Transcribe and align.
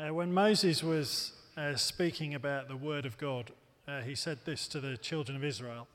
Uh, 0.00 0.14
when 0.14 0.32
Moses 0.32 0.82
was 0.82 1.32
uh, 1.58 1.76
speaking 1.76 2.34
about 2.34 2.68
the 2.68 2.76
word 2.76 3.04
of 3.04 3.18
God, 3.18 3.50
uh, 3.86 4.00
he 4.00 4.14
said 4.14 4.38
this 4.44 4.66
to 4.68 4.80
the 4.80 4.96
children 4.96 5.36
of 5.36 5.44
Israel 5.44 5.88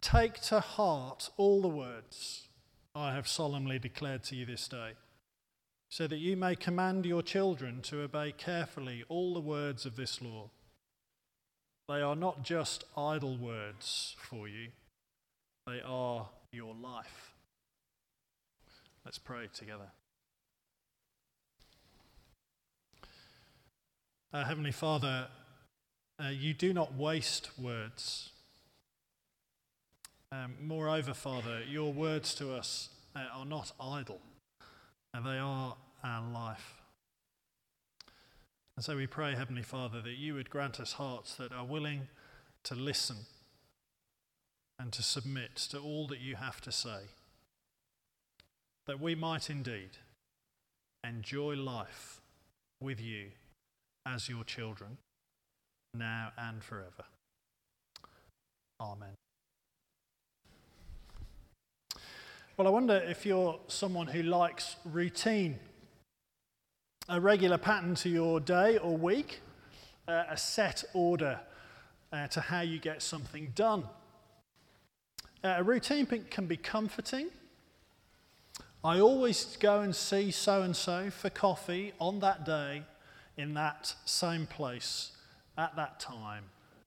Take 0.00 0.40
to 0.42 0.60
heart 0.60 1.28
all 1.36 1.60
the 1.60 1.68
words 1.68 2.46
I 2.94 3.14
have 3.14 3.26
solemnly 3.26 3.80
declared 3.80 4.22
to 4.24 4.36
you 4.36 4.46
this 4.46 4.68
day, 4.68 4.92
so 5.88 6.06
that 6.06 6.18
you 6.18 6.36
may 6.36 6.54
command 6.54 7.04
your 7.04 7.22
children 7.22 7.80
to 7.82 8.02
obey 8.02 8.32
carefully 8.32 9.02
all 9.08 9.34
the 9.34 9.40
words 9.40 9.86
of 9.86 9.96
this 9.96 10.22
law. 10.22 10.50
They 11.88 12.00
are 12.00 12.16
not 12.16 12.44
just 12.44 12.84
idle 12.96 13.36
words 13.36 14.14
for 14.20 14.46
you, 14.46 14.68
they 15.66 15.80
are 15.84 16.28
your 16.52 16.74
life. 16.74 17.32
Let's 19.04 19.18
pray 19.18 19.48
together. 19.52 19.90
Uh, 24.34 24.44
Heavenly 24.44 24.72
Father, 24.72 25.28
uh, 26.18 26.28
you 26.28 26.54
do 26.54 26.72
not 26.72 26.94
waste 26.94 27.50
words. 27.58 28.30
Um, 30.30 30.54
moreover, 30.58 31.12
Father, 31.12 31.60
your 31.68 31.92
words 31.92 32.34
to 32.36 32.54
us 32.54 32.88
uh, 33.14 33.26
are 33.34 33.44
not 33.44 33.72
idle, 33.78 34.20
and 35.12 35.26
they 35.26 35.36
are 35.36 35.76
our 36.02 36.32
life. 36.32 36.80
And 38.74 38.82
so 38.82 38.96
we 38.96 39.06
pray, 39.06 39.34
Heavenly 39.34 39.62
Father, 39.62 40.00
that 40.00 40.16
you 40.16 40.32
would 40.32 40.48
grant 40.48 40.80
us 40.80 40.94
hearts 40.94 41.34
that 41.34 41.52
are 41.52 41.66
willing 41.66 42.08
to 42.62 42.74
listen 42.74 43.26
and 44.78 44.94
to 44.94 45.02
submit 45.02 45.56
to 45.56 45.78
all 45.78 46.06
that 46.06 46.20
you 46.20 46.36
have 46.36 46.62
to 46.62 46.72
say, 46.72 47.10
that 48.86 48.98
we 48.98 49.14
might 49.14 49.50
indeed 49.50 49.98
enjoy 51.04 51.54
life 51.54 52.22
with 52.80 52.98
you 52.98 53.32
as 54.06 54.28
your 54.28 54.44
children, 54.44 54.98
now 55.94 56.32
and 56.36 56.62
forever. 56.62 57.04
Amen. 58.80 59.14
Well, 62.56 62.66
I 62.66 62.70
wonder 62.70 62.96
if 62.96 63.24
you're 63.24 63.58
someone 63.68 64.08
who 64.08 64.22
likes 64.22 64.76
routine, 64.84 65.58
a 67.08 67.20
regular 67.20 67.58
pattern 67.58 67.94
to 67.96 68.08
your 68.08 68.40
day 68.40 68.78
or 68.78 68.96
week, 68.96 69.40
uh, 70.08 70.24
a 70.28 70.36
set 70.36 70.84
order 70.92 71.40
uh, 72.12 72.26
to 72.28 72.40
how 72.40 72.60
you 72.60 72.78
get 72.78 73.02
something 73.02 73.52
done. 73.54 73.84
Uh, 75.42 75.54
a 75.58 75.62
routine 75.62 76.06
can 76.06 76.46
be 76.46 76.56
comforting. 76.56 77.28
I 78.84 78.98
always 79.00 79.56
go 79.56 79.80
and 79.80 79.94
see 79.94 80.30
so 80.30 80.62
and 80.62 80.74
so 80.74 81.08
for 81.10 81.30
coffee 81.30 81.92
on 82.00 82.20
that 82.20 82.44
day 82.44 82.82
in 83.36 83.54
that 83.54 83.94
same 84.04 84.46
place 84.46 85.12
at 85.56 85.74
that 85.76 86.00
time 86.00 86.44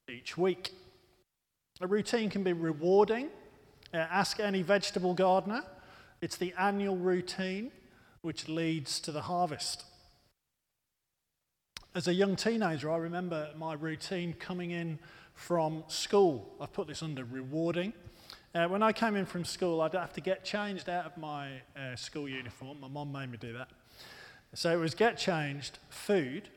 each 0.09 0.37
week. 0.37 0.71
A 1.81 1.87
routine 1.87 2.29
can 2.29 2.43
be 2.43 2.53
rewarding. 2.53 3.29
Uh, 3.93 3.97
ask 3.97 4.39
any 4.39 4.61
vegetable 4.61 5.13
gardener. 5.13 5.63
It's 6.21 6.37
the 6.37 6.53
annual 6.57 6.97
routine 6.97 7.71
which 8.21 8.47
leads 8.47 8.99
to 9.01 9.11
the 9.11 9.21
harvest. 9.21 9.83
As 11.93 12.07
a 12.07 12.13
young 12.13 12.35
teenager, 12.35 12.91
I 12.91 12.97
remember 12.97 13.49
my 13.57 13.73
routine 13.73 14.33
coming 14.33 14.71
in 14.71 14.99
from 15.33 15.83
school. 15.87 16.53
I've 16.59 16.73
put 16.73 16.87
this 16.87 17.03
under 17.03 17.23
rewarding. 17.23 17.93
Uh, 18.53 18.67
when 18.67 18.81
I 18.81 18.93
came 18.93 19.15
in 19.15 19.25
from 19.25 19.45
school, 19.45 19.81
I'd 19.81 19.93
have 19.93 20.13
to 20.13 20.21
get 20.21 20.45
changed 20.45 20.89
out 20.89 21.05
of 21.05 21.17
my 21.17 21.61
uh, 21.77 21.95
school 21.95 22.27
uniform. 22.27 22.79
My 22.79 22.87
mum 22.87 23.11
made 23.11 23.29
me 23.29 23.37
do 23.37 23.53
that. 23.53 23.67
So 24.53 24.71
it 24.71 24.79
was 24.79 24.95
get 24.95 25.17
changed, 25.17 25.79
food, 25.89 26.49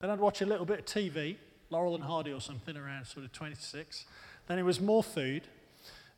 then 0.00 0.10
I'd 0.10 0.20
watch 0.20 0.42
a 0.42 0.46
little 0.46 0.66
bit 0.66 0.80
of 0.80 0.84
TV, 0.84 1.36
Laurel 1.70 1.94
and 1.94 2.04
Hardy 2.04 2.30
or 2.32 2.40
something 2.40 2.76
around 2.76 3.06
sort 3.06 3.24
of 3.24 3.32
26. 3.32 4.04
Then 4.46 4.58
it 4.58 4.62
was 4.62 4.78
more 4.80 5.02
food. 5.02 5.42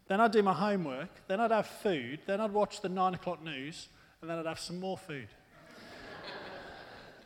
Then 0.08 0.20
I'd 0.20 0.32
do 0.32 0.42
my 0.42 0.54
homework. 0.54 1.08
Then 1.28 1.40
I'd 1.40 1.52
have 1.52 1.66
food. 1.68 2.18
Then 2.26 2.40
I'd 2.40 2.52
watch 2.52 2.80
the 2.80 2.88
nine 2.88 3.14
o'clock 3.14 3.44
news. 3.44 3.88
And 4.20 4.28
then 4.28 4.38
I'd 4.38 4.46
have 4.46 4.58
some 4.58 4.80
more 4.80 4.98
food. 4.98 5.28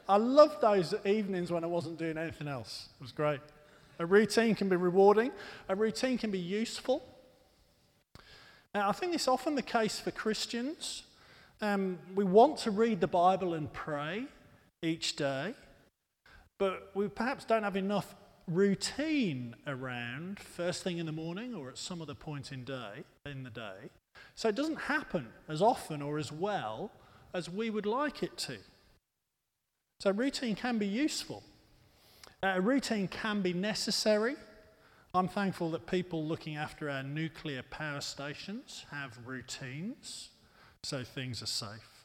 I 0.07 0.17
loved 0.17 0.61
those 0.61 0.95
evenings 1.07 1.51
when 1.51 1.65
I 1.65 1.67
wasn't 1.67 1.99
doing 1.99 2.19
anything 2.19 2.47
else. 2.49 2.89
It 3.01 3.03
was 3.03 3.13
great. 3.13 3.41
A 3.99 4.05
routine 4.05 4.55
can 4.55 4.69
be 4.69 4.77
rewarding, 4.77 5.31
a 5.69 5.77
routine 5.77 6.19
can 6.19 6.31
be 6.31 6.39
useful. 6.39 7.03
Now, 8.75 8.89
I 8.89 8.93
think 8.93 9.15
it's 9.15 9.29
often 9.29 9.55
the 9.55 9.63
case 9.63 10.01
for 10.01 10.11
Christians. 10.11 11.05
Um, 11.63 11.99
we 12.15 12.25
want 12.25 12.57
to 12.59 12.71
read 12.71 13.01
the 13.01 13.07
Bible 13.07 13.53
and 13.53 13.71
pray 13.71 14.25
each 14.83 15.17
day, 15.17 15.55
but 16.59 16.91
we 16.95 17.07
perhaps 17.09 17.45
don't 17.45 17.65
have 17.65 17.77
enough 17.77 18.15
routine 18.49 19.55
around 19.67 20.41
first 20.41 20.83
thing 20.83 20.97
in 20.97 21.05
the 21.05 21.13
morning 21.13 21.55
or 21.55 21.69
at 21.69 21.77
some 21.77 22.01
other 22.01 22.15
point 22.15 22.51
in 22.51 22.65
day 22.65 23.05
in 23.27 23.43
the 23.43 23.51
day. 23.51 23.91
So 24.35 24.49
it 24.49 24.55
doesn't 24.55 24.81
happen 24.81 25.29
as 25.49 25.61
often 25.61 26.01
or 26.01 26.17
as 26.17 26.33
well 26.33 26.91
as 27.35 27.51
we 27.51 27.69
would 27.69 27.87
like 27.87 28.23
it 28.23 28.39
to. 28.39 28.57
So 30.01 30.13
routine 30.13 30.55
can 30.55 30.79
be 30.79 30.87
useful. 30.87 31.43
Uh, 32.43 32.59
routine 32.63 33.07
can 33.07 33.43
be 33.43 33.53
necessary. 33.53 34.35
I'm 35.13 35.29
thankful 35.29 35.71
that 35.73 35.87
people 35.87 36.25
looking 36.25 36.57
after 36.57 36.89
our 36.89 37.03
nuclear 37.03 37.63
power 37.65 38.01
stations 38.01 38.87
have 38.91 39.19
routines 39.27 40.31
so 40.83 41.05
things 41.05 41.43
are 41.43 41.47
safe. 41.47 42.05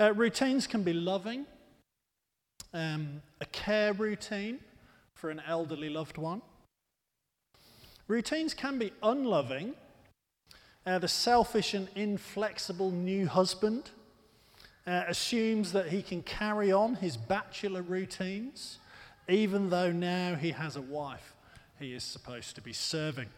Uh, 0.00 0.12
routines 0.14 0.66
can 0.66 0.82
be 0.82 0.92
loving, 0.92 1.46
um, 2.72 3.22
a 3.40 3.44
care 3.46 3.92
routine 3.92 4.58
for 5.14 5.30
an 5.30 5.42
elderly 5.46 5.88
loved 5.88 6.18
one. 6.18 6.42
Routines 8.06 8.54
can 8.54 8.78
be 8.78 8.92
unloving. 9.02 9.74
Uh, 10.86 10.98
the 10.98 11.08
selfish 11.08 11.74
and 11.74 11.88
inflexible 11.94 12.90
new 12.90 13.26
husband 13.26 13.90
uh, 14.86 15.04
assumes 15.08 15.72
that 15.72 15.88
he 15.88 16.02
can 16.02 16.22
carry 16.22 16.72
on 16.72 16.94
his 16.94 17.16
bachelor 17.16 17.82
routines, 17.82 18.78
even 19.28 19.68
though 19.68 19.92
now 19.92 20.34
he 20.34 20.52
has 20.52 20.76
a 20.76 20.80
wife 20.80 21.34
he 21.78 21.94
is 21.94 22.02
supposed 22.02 22.54
to 22.56 22.60
be 22.60 22.72
serving. 22.72 23.28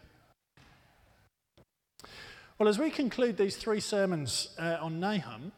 Well, 2.61 2.69
as 2.69 2.77
we 2.77 2.91
conclude 2.91 3.37
these 3.37 3.55
three 3.57 3.79
sermons 3.79 4.49
uh, 4.59 4.77
on 4.79 4.99
Nahum, 4.99 5.51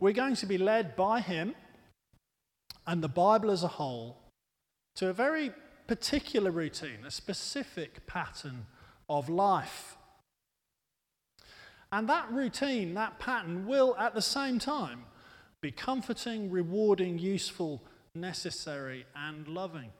we're 0.00 0.12
going 0.12 0.34
to 0.34 0.46
be 0.46 0.58
led 0.58 0.96
by 0.96 1.20
him 1.20 1.54
and 2.84 3.00
the 3.00 3.08
Bible 3.08 3.48
as 3.52 3.62
a 3.62 3.68
whole 3.68 4.16
to 4.96 5.08
a 5.08 5.12
very 5.12 5.52
particular 5.86 6.50
routine, 6.50 7.04
a 7.06 7.12
specific 7.12 8.08
pattern 8.08 8.66
of 9.08 9.28
life. 9.28 9.98
And 11.92 12.08
that 12.08 12.28
routine, 12.32 12.94
that 12.94 13.20
pattern, 13.20 13.64
will 13.64 13.94
at 13.96 14.16
the 14.16 14.20
same 14.20 14.58
time 14.58 15.04
be 15.60 15.70
comforting, 15.70 16.50
rewarding, 16.50 17.20
useful, 17.20 17.84
necessary, 18.16 19.06
and 19.14 19.46
loving. 19.46 19.92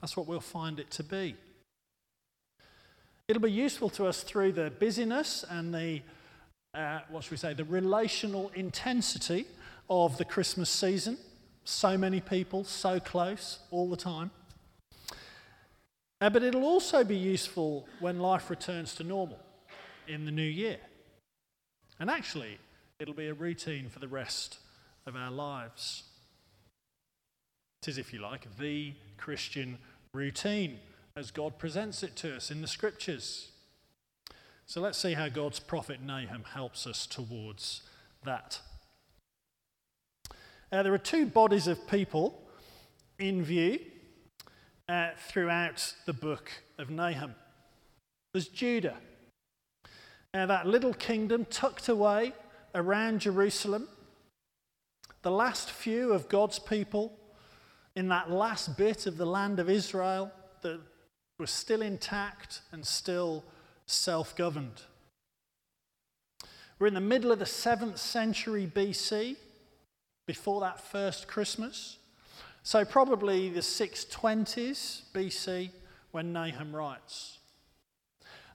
That's 0.00 0.16
what 0.16 0.26
we'll 0.26 0.40
find 0.40 0.80
it 0.80 0.90
to 0.90 1.04
be. 1.04 1.36
It'll 3.28 3.42
be 3.42 3.52
useful 3.52 3.90
to 3.90 4.06
us 4.06 4.22
through 4.22 4.52
the 4.52 4.70
busyness 4.70 5.44
and 5.50 5.74
the, 5.74 6.00
uh, 6.72 7.00
what 7.10 7.24
should 7.24 7.32
we 7.32 7.36
say, 7.36 7.52
the 7.52 7.64
relational 7.64 8.50
intensity 8.54 9.44
of 9.90 10.16
the 10.16 10.24
Christmas 10.24 10.70
season. 10.70 11.18
So 11.64 11.98
many 11.98 12.22
people, 12.22 12.64
so 12.64 12.98
close 12.98 13.58
all 13.70 13.90
the 13.90 13.98
time. 13.98 14.30
Uh, 16.22 16.30
but 16.30 16.42
it'll 16.42 16.64
also 16.64 17.04
be 17.04 17.16
useful 17.16 17.86
when 18.00 18.18
life 18.18 18.48
returns 18.48 18.94
to 18.94 19.04
normal 19.04 19.38
in 20.06 20.24
the 20.24 20.30
new 20.30 20.40
year. 20.40 20.78
And 22.00 22.08
actually, 22.08 22.58
it'll 22.98 23.12
be 23.12 23.28
a 23.28 23.34
routine 23.34 23.90
for 23.90 23.98
the 23.98 24.08
rest 24.08 24.56
of 25.06 25.16
our 25.16 25.30
lives. 25.30 26.04
It 27.82 27.88
is, 27.88 27.98
if 27.98 28.10
you 28.14 28.20
like, 28.20 28.56
the 28.56 28.94
Christian 29.18 29.76
routine 30.14 30.78
as 31.18 31.32
God 31.32 31.58
presents 31.58 32.04
it 32.04 32.14
to 32.14 32.36
us 32.36 32.48
in 32.48 32.60
the 32.60 32.68
scriptures. 32.68 33.50
So 34.66 34.80
let's 34.80 34.98
see 34.98 35.14
how 35.14 35.28
God's 35.28 35.58
prophet 35.58 36.00
Nahum 36.00 36.44
helps 36.54 36.86
us 36.86 37.08
towards 37.08 37.82
that. 38.24 38.60
Uh, 40.70 40.84
there 40.84 40.94
are 40.94 40.98
two 40.98 41.26
bodies 41.26 41.66
of 41.66 41.88
people 41.88 42.40
in 43.18 43.42
view 43.42 43.80
uh, 44.88 45.10
throughout 45.26 45.92
the 46.06 46.12
book 46.12 46.52
of 46.78 46.88
Nahum. 46.88 47.34
There's 48.32 48.46
Judah, 48.46 48.98
uh, 50.32 50.46
that 50.46 50.68
little 50.68 50.94
kingdom 50.94 51.46
tucked 51.50 51.88
away 51.88 52.32
around 52.76 53.22
Jerusalem, 53.22 53.88
the 55.22 55.32
last 55.32 55.72
few 55.72 56.12
of 56.12 56.28
God's 56.28 56.60
people 56.60 57.18
in 57.96 58.06
that 58.08 58.30
last 58.30 58.78
bit 58.78 59.06
of 59.06 59.16
the 59.16 59.26
land 59.26 59.58
of 59.58 59.68
Israel 59.68 60.30
that 60.62 60.80
was 61.38 61.50
still 61.50 61.82
intact 61.82 62.62
and 62.72 62.84
still 62.84 63.44
self 63.86 64.36
governed. 64.36 64.82
We're 66.78 66.88
in 66.88 66.94
the 66.94 67.00
middle 67.00 67.32
of 67.32 67.38
the 67.38 67.44
7th 67.44 67.98
century 67.98 68.70
BC, 68.72 69.36
before 70.28 70.60
that 70.60 70.78
first 70.78 71.26
Christmas. 71.26 71.96
So, 72.62 72.84
probably 72.84 73.48
the 73.48 73.60
620s 73.60 75.02
BC 75.14 75.70
when 76.12 76.32
Nahum 76.32 76.76
writes. 76.76 77.38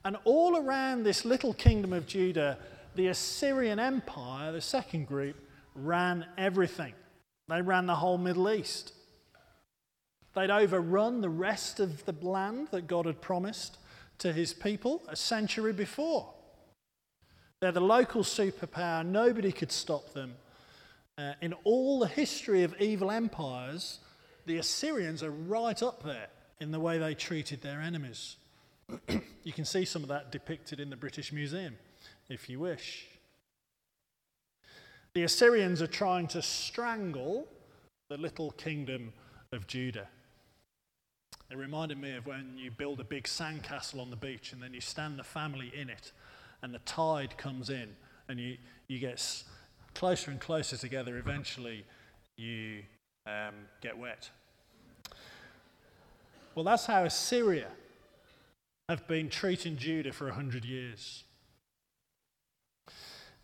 And 0.04 0.16
all 0.24 0.56
around 0.56 1.02
this 1.02 1.24
little 1.24 1.52
kingdom 1.52 1.92
of 1.92 2.06
Judah, 2.06 2.58
the 2.94 3.08
Assyrian 3.08 3.80
Empire, 3.80 4.52
the 4.52 4.60
second 4.60 5.08
group, 5.08 5.36
ran 5.74 6.24
everything. 6.38 6.92
They 7.48 7.60
ran 7.60 7.86
the 7.86 7.96
whole 7.96 8.18
Middle 8.18 8.50
East. 8.50 8.92
They'd 10.34 10.50
overrun 10.50 11.20
the 11.20 11.28
rest 11.28 11.80
of 11.80 12.04
the 12.04 12.14
land 12.20 12.68
that 12.72 12.86
God 12.86 13.06
had 13.06 13.20
promised 13.20 13.78
to 14.18 14.32
his 14.32 14.52
people 14.52 15.02
a 15.08 15.16
century 15.16 15.72
before. 15.72 16.32
They're 17.60 17.72
the 17.72 17.80
local 17.80 18.22
superpower, 18.22 19.06
nobody 19.06 19.52
could 19.52 19.72
stop 19.72 20.12
them. 20.12 20.34
Uh, 21.16 21.34
in 21.40 21.54
all 21.64 22.00
the 22.00 22.08
history 22.08 22.64
of 22.64 22.80
evil 22.80 23.10
empires, 23.10 24.00
the 24.46 24.58
Assyrians 24.58 25.22
are 25.22 25.30
right 25.30 25.80
up 25.82 26.02
there 26.02 26.26
in 26.60 26.72
the 26.72 26.80
way 26.80 26.98
they 26.98 27.14
treated 27.14 27.62
their 27.62 27.80
enemies. 27.80 28.36
you 29.44 29.52
can 29.52 29.64
see 29.64 29.84
some 29.84 30.02
of 30.02 30.08
that 30.08 30.32
depicted 30.32 30.80
in 30.80 30.90
the 30.90 30.96
British 30.96 31.32
Museum, 31.32 31.76
if 32.28 32.50
you 32.50 32.58
wish. 32.58 33.06
The 35.14 35.22
Assyrians 35.22 35.80
are 35.80 35.86
trying 35.86 36.26
to 36.28 36.42
strangle 36.42 37.46
the 38.08 38.16
little 38.16 38.50
kingdom 38.52 39.12
of 39.52 39.66
Judah. 39.68 40.08
It 41.50 41.58
reminded 41.58 42.00
me 42.00 42.16
of 42.16 42.26
when 42.26 42.56
you 42.56 42.70
build 42.70 43.00
a 43.00 43.04
big 43.04 43.24
sandcastle 43.24 44.00
on 44.00 44.10
the 44.10 44.16
beach 44.16 44.52
and 44.52 44.62
then 44.62 44.72
you 44.74 44.80
stand 44.80 45.18
the 45.18 45.24
family 45.24 45.70
in 45.74 45.90
it 45.90 46.12
and 46.62 46.74
the 46.74 46.78
tide 46.80 47.36
comes 47.36 47.70
in 47.70 47.90
and 48.28 48.40
you, 48.40 48.56
you 48.88 48.98
get 48.98 49.44
closer 49.94 50.30
and 50.30 50.40
closer 50.40 50.76
together. 50.76 51.18
Eventually, 51.18 51.84
you 52.36 52.82
um, 53.26 53.54
get 53.80 53.96
wet. 53.96 54.30
Well, 56.54 56.64
that's 56.64 56.86
how 56.86 57.04
Assyria 57.04 57.68
have 58.88 59.06
been 59.06 59.28
treating 59.28 59.76
Judah 59.76 60.12
for 60.12 60.26
100 60.26 60.64
years. 60.64 61.24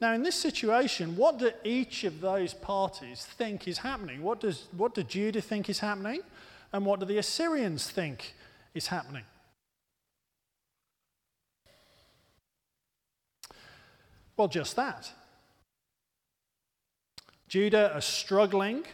Now, 0.00 0.14
in 0.14 0.22
this 0.22 0.36
situation, 0.36 1.16
what 1.16 1.38
do 1.38 1.50
each 1.62 2.04
of 2.04 2.20
those 2.20 2.54
parties 2.54 3.26
think 3.26 3.68
is 3.68 3.78
happening? 3.78 4.22
What 4.22 4.40
does, 4.40 4.66
what 4.74 4.94
do 4.94 5.02
Judah 5.02 5.42
think 5.42 5.68
is 5.68 5.80
happening? 5.80 6.20
And 6.72 6.86
what 6.86 7.00
do 7.00 7.06
the 7.06 7.18
Assyrians 7.18 7.90
think 7.90 8.34
is 8.74 8.86
happening? 8.86 9.24
Well, 14.36 14.48
just 14.48 14.76
that. 14.76 15.10
Judah 17.48 17.92
are 17.92 18.00
struggling 18.00 18.84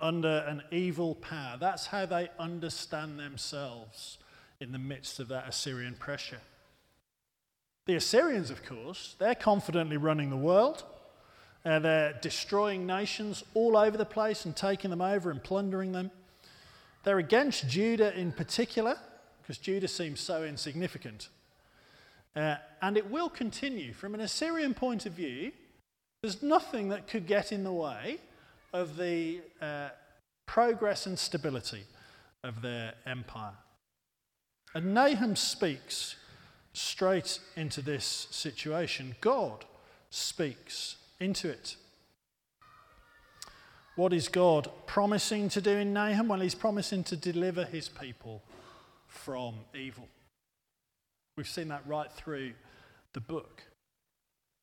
under 0.00 0.44
an 0.46 0.62
evil 0.70 1.14
power. 1.16 1.56
That's 1.58 1.86
how 1.86 2.06
they 2.06 2.28
understand 2.38 3.18
themselves 3.18 4.18
in 4.60 4.72
the 4.72 4.78
midst 4.78 5.20
of 5.20 5.28
that 5.28 5.48
Assyrian 5.48 5.94
pressure. 5.94 6.40
The 7.86 7.96
Assyrians, 7.96 8.50
of 8.50 8.64
course, 8.64 9.16
they're 9.18 9.34
confidently 9.34 9.96
running 9.96 10.30
the 10.30 10.36
world. 10.36 10.84
Uh, 11.64 11.78
they're 11.78 12.18
destroying 12.20 12.86
nations 12.86 13.42
all 13.54 13.76
over 13.76 13.96
the 13.96 14.04
place 14.04 14.44
and 14.44 14.54
taking 14.54 14.90
them 14.90 15.00
over 15.00 15.30
and 15.30 15.42
plundering 15.42 15.92
them. 15.92 16.10
They're 17.04 17.18
against 17.18 17.68
Judah 17.68 18.16
in 18.18 18.32
particular, 18.32 18.96
because 19.40 19.58
Judah 19.58 19.88
seems 19.88 20.20
so 20.20 20.44
insignificant. 20.44 21.28
Uh, 22.36 22.56
and 22.82 22.96
it 22.96 23.10
will 23.10 23.28
continue. 23.28 23.92
From 23.92 24.14
an 24.14 24.20
Assyrian 24.20 24.74
point 24.74 25.06
of 25.06 25.12
view, 25.12 25.52
there's 26.22 26.42
nothing 26.42 26.88
that 26.90 27.08
could 27.08 27.26
get 27.26 27.52
in 27.52 27.64
the 27.64 27.72
way 27.72 28.18
of 28.72 28.96
the 28.96 29.40
uh, 29.62 29.88
progress 30.46 31.06
and 31.06 31.18
stability 31.18 31.84
of 32.44 32.62
their 32.62 32.94
empire. 33.06 33.54
And 34.74 34.94
Nahum 34.94 35.36
speaks 35.36 36.16
straight 36.72 37.40
into 37.56 37.80
this 37.80 38.28
situation. 38.30 39.16
God 39.20 39.64
speaks 40.10 40.96
into 41.18 41.48
it. 41.48 41.76
What 43.98 44.12
is 44.12 44.28
God 44.28 44.70
promising 44.86 45.48
to 45.48 45.60
do 45.60 45.72
in 45.72 45.92
Nahum? 45.92 46.28
Well, 46.28 46.38
he's 46.38 46.54
promising 46.54 47.02
to 47.02 47.16
deliver 47.16 47.64
his 47.64 47.88
people 47.88 48.44
from 49.08 49.56
evil. 49.74 50.06
We've 51.36 51.48
seen 51.48 51.66
that 51.70 51.82
right 51.84 52.08
through 52.12 52.52
the 53.12 53.20
book. 53.20 53.64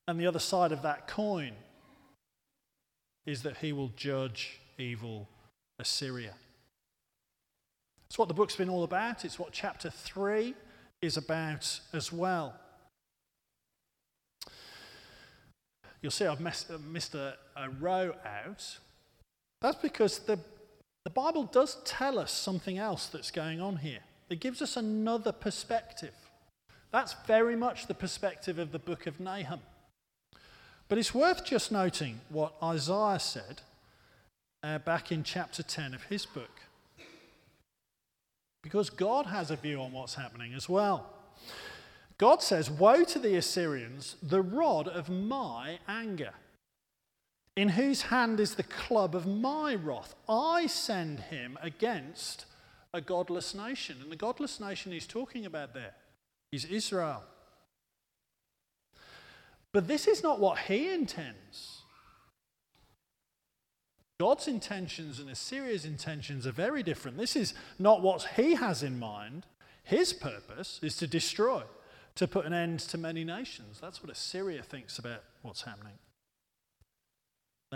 And 0.08 0.18
the 0.18 0.26
other 0.26 0.40
side 0.40 0.72
of 0.72 0.84
that 0.84 1.10
coin 1.10 1.52
is 3.26 3.44
that 3.44 3.58
he 3.58 3.74
will 3.74 3.92
judge 3.98 4.62
evil 4.78 5.28
Assyria. 5.80 6.36
It's 8.08 8.18
what 8.18 8.30
the 8.30 8.34
book's 8.34 8.56
been 8.56 8.70
all 8.70 8.86
about. 8.86 9.26
It's 9.26 9.38
what 9.38 9.52
chapter 9.52 9.90
3 9.90 10.54
is 11.02 11.18
about 11.18 11.82
as 11.92 12.10
well. 12.10 12.54
You'll 16.02 16.12
see 16.12 16.26
I've 16.26 16.40
uh, 16.40 16.78
missed 16.90 17.16
a, 17.16 17.36
a 17.58 17.70
row 17.70 18.14
out. 18.26 18.78
That's 19.66 19.82
because 19.82 20.20
the, 20.20 20.38
the 21.06 21.10
Bible 21.10 21.46
does 21.46 21.78
tell 21.86 22.20
us 22.20 22.32
something 22.32 22.78
else 22.78 23.08
that's 23.08 23.32
going 23.32 23.60
on 23.60 23.78
here. 23.78 24.02
It 24.30 24.40
gives 24.40 24.62
us 24.62 24.78
another 24.78 25.32
perspective. 25.32 26.14
That's 26.92 27.16
very 27.26 27.56
much 27.56 27.88
the 27.88 27.96
perspective 27.96 28.60
of 28.60 28.72
the 28.72 28.78
book 28.78 29.08
of 29.08 29.20
Nahum. 29.20 29.62
But 30.88 31.00
it's 31.00 31.16
worth 31.16 31.44
just 31.44 31.72
noting 31.72 32.22
what 32.30 32.54
Isaiah 32.62 33.18
said 33.20 33.62
uh, 34.62 34.78
back 34.78 35.12
in 35.12 35.24
chapter 35.24 35.64
10 35.64 35.96
of 35.96 36.04
his 36.04 36.28
book. 36.28 36.62
Because 38.62 38.92
God 38.92 39.26
has 39.26 39.50
a 39.50 39.56
view 39.56 39.82
on 39.82 39.94
what's 39.94 40.14
happening 40.14 40.54
as 40.54 40.70
well. 40.70 41.12
God 42.20 42.44
says, 42.44 42.70
Woe 42.70 43.04
to 43.06 43.18
the 43.18 43.36
Assyrians, 43.36 44.16
the 44.22 44.44
rod 44.44 44.88
of 44.88 45.10
my 45.10 45.80
anger. 45.88 46.34
In 47.56 47.70
whose 47.70 48.04
hand 48.04 48.40
is 48.40 48.56
the 48.56 48.64
club 48.64 49.16
of 49.16 49.26
my 49.26 49.76
wrath? 49.76 50.14
I 50.28 50.68
send 50.68 51.22
him 51.22 51.58
against 51.62 52.46
a 52.94 53.00
godless 53.00 53.56
nation. 53.56 53.98
And 54.02 54.12
the 54.12 54.18
godless 54.18 54.60
nation 54.60 54.92
he's 54.92 55.08
talking 55.08 55.46
about 55.46 55.74
there 55.74 55.94
is 56.52 56.66
Israel. 56.66 57.24
But 59.72 59.88
this 59.88 60.08
is 60.08 60.24
not 60.24 60.40
what 60.40 60.60
he 60.60 60.92
intends. 60.94 61.82
God's 64.20 64.48
intentions 64.48 65.20
and 65.20 65.30
Assyria's 65.30 65.84
intentions 65.84 66.48
are 66.48 66.54
very 66.54 66.84
different. 66.84 67.18
This 67.18 67.36
is 67.36 67.54
not 67.78 68.02
what 68.02 68.24
he 68.38 68.56
has 68.56 68.84
in 68.84 68.98
mind. 68.98 69.46
His 69.84 70.14
purpose 70.14 70.80
is 70.82 70.96
to 70.98 71.08
destroy, 71.08 71.64
to 72.16 72.28
put 72.28 72.46
an 72.46 72.54
end 72.54 72.80
to 72.82 72.98
many 72.98 73.26
nations. 73.26 73.80
That's 73.82 74.02
what 74.02 74.12
Assyria 74.12 74.64
thinks 74.64 74.98
about 74.98 75.24
what's 75.42 75.64
happening. 75.64 75.94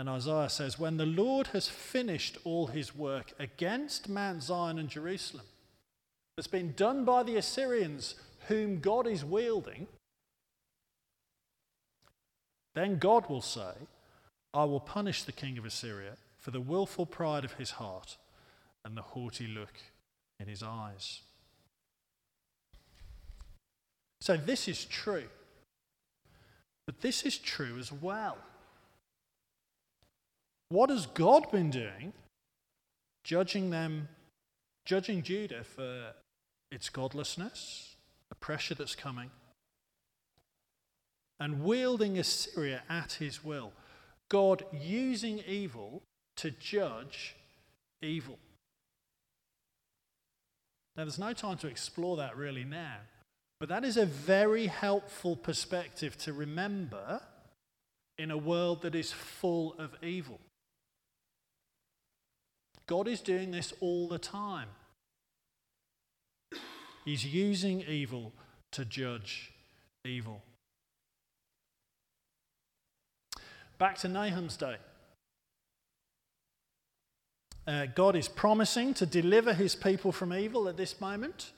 Then 0.00 0.08
Isaiah 0.08 0.48
says, 0.48 0.78
When 0.78 0.96
the 0.96 1.04
Lord 1.04 1.48
has 1.48 1.68
finished 1.68 2.38
all 2.44 2.68
his 2.68 2.96
work 2.96 3.34
against 3.38 4.08
Mount 4.08 4.42
Zion 4.42 4.78
and 4.78 4.88
Jerusalem, 4.88 5.44
that's 6.34 6.46
been 6.46 6.72
done 6.72 7.04
by 7.04 7.22
the 7.22 7.36
Assyrians, 7.36 8.14
whom 8.48 8.80
God 8.80 9.06
is 9.06 9.26
wielding, 9.26 9.88
then 12.74 12.96
God 12.96 13.28
will 13.28 13.42
say, 13.42 13.72
I 14.54 14.64
will 14.64 14.80
punish 14.80 15.24
the 15.24 15.32
king 15.32 15.58
of 15.58 15.66
Assyria 15.66 16.12
for 16.38 16.50
the 16.50 16.62
wilful 16.62 17.04
pride 17.04 17.44
of 17.44 17.52
his 17.52 17.72
heart 17.72 18.16
and 18.86 18.96
the 18.96 19.02
haughty 19.02 19.48
look 19.48 19.74
in 20.38 20.48
his 20.48 20.62
eyes. 20.62 21.20
So, 24.22 24.38
this 24.38 24.66
is 24.66 24.86
true. 24.86 25.28
But 26.86 27.02
this 27.02 27.24
is 27.24 27.36
true 27.36 27.78
as 27.78 27.92
well. 27.92 28.38
What 30.70 30.88
has 30.90 31.06
God 31.06 31.50
been 31.50 31.70
doing? 31.70 32.12
Judging 33.24 33.70
them, 33.70 34.08
judging 34.86 35.22
Judah 35.22 35.64
for 35.64 36.12
its 36.70 36.88
godlessness, 36.88 37.96
the 38.28 38.36
pressure 38.36 38.76
that's 38.76 38.94
coming, 38.94 39.30
and 41.40 41.64
wielding 41.64 42.18
Assyria 42.18 42.82
at 42.88 43.14
his 43.14 43.44
will. 43.44 43.72
God 44.28 44.64
using 44.72 45.40
evil 45.46 46.02
to 46.36 46.52
judge 46.52 47.34
evil. 48.00 48.38
Now, 50.96 51.04
there's 51.04 51.18
no 51.18 51.32
time 51.32 51.58
to 51.58 51.66
explore 51.66 52.16
that 52.18 52.36
really 52.36 52.64
now, 52.64 52.98
but 53.58 53.68
that 53.70 53.84
is 53.84 53.96
a 53.96 54.06
very 54.06 54.68
helpful 54.68 55.34
perspective 55.34 56.16
to 56.18 56.32
remember 56.32 57.20
in 58.18 58.30
a 58.30 58.38
world 58.38 58.82
that 58.82 58.94
is 58.94 59.10
full 59.10 59.74
of 59.76 59.96
evil. 60.02 60.38
God 62.90 63.06
is 63.06 63.20
doing 63.20 63.52
this 63.52 63.72
all 63.78 64.08
the 64.08 64.18
time. 64.18 64.66
He's 67.04 67.24
using 67.24 67.82
evil 67.82 68.32
to 68.72 68.84
judge 68.84 69.52
evil. 70.04 70.42
Back 73.78 73.96
to 73.98 74.08
Nahum's 74.08 74.56
day. 74.56 74.74
Uh, 77.64 77.86
God 77.94 78.16
is 78.16 78.26
promising 78.26 78.92
to 78.94 79.06
deliver 79.06 79.54
his 79.54 79.76
people 79.76 80.10
from 80.10 80.34
evil 80.34 80.68
at 80.68 80.76
this 80.76 81.00
moment 81.00 81.52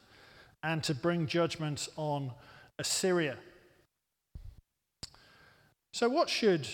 and 0.63 0.85
to 0.85 0.95
bring 0.95 1.27
judgment 1.27 1.89
on 1.97 2.33
Assyria. 2.79 3.39
So, 5.95 6.11
what 6.11 6.29
should 6.29 6.69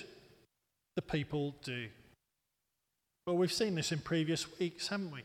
the 0.97 1.03
people 1.03 1.55
do? 1.63 1.91
Well, 3.29 3.37
we've 3.37 3.53
seen 3.53 3.75
this 3.75 3.93
in 3.93 3.99
previous 3.99 4.59
weeks, 4.59 4.89
haven't 4.89 5.11
we? 5.11 5.21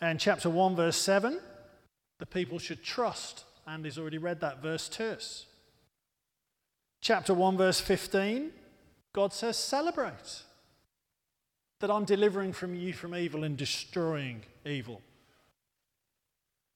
And 0.00 0.20
chapter 0.20 0.48
1, 0.48 0.76
verse 0.76 0.96
7, 0.96 1.40
the 2.20 2.26
people 2.26 2.60
should 2.60 2.84
trust. 2.84 3.42
Andy's 3.66 3.98
already 3.98 4.18
read 4.18 4.38
that 4.38 4.62
verse 4.62 4.88
us. 5.00 5.46
Chapter 7.00 7.34
1, 7.34 7.56
verse 7.56 7.80
15, 7.80 8.52
God 9.12 9.32
says, 9.32 9.56
Celebrate 9.56 10.44
that 11.80 11.90
I'm 11.90 12.04
delivering 12.04 12.52
from 12.52 12.76
you 12.76 12.92
from 12.92 13.12
evil 13.12 13.42
and 13.42 13.56
destroying 13.56 14.42
evil. 14.64 15.00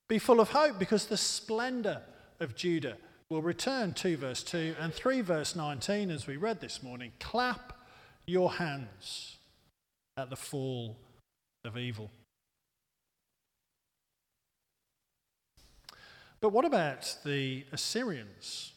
Be 0.08 0.18
full 0.18 0.40
of 0.40 0.50
hope 0.50 0.76
because 0.80 1.06
the 1.06 1.16
splendor 1.16 2.02
of 2.40 2.56
Judah 2.56 2.96
will 3.28 3.42
return. 3.42 3.92
2 3.92 4.16
verse 4.16 4.42
2 4.42 4.74
and 4.80 4.92
3 4.92 5.20
verse 5.20 5.54
19, 5.54 6.10
as 6.10 6.26
we 6.26 6.36
read 6.36 6.60
this 6.60 6.82
morning. 6.82 7.12
Clap 7.20 7.75
your 8.26 8.52
hands 8.52 9.36
at 10.16 10.30
the 10.30 10.36
fall 10.36 10.96
of 11.64 11.76
evil. 11.76 12.10
But 16.40 16.50
what 16.50 16.64
about 16.64 17.16
the 17.24 17.64
Assyrians? 17.72 18.72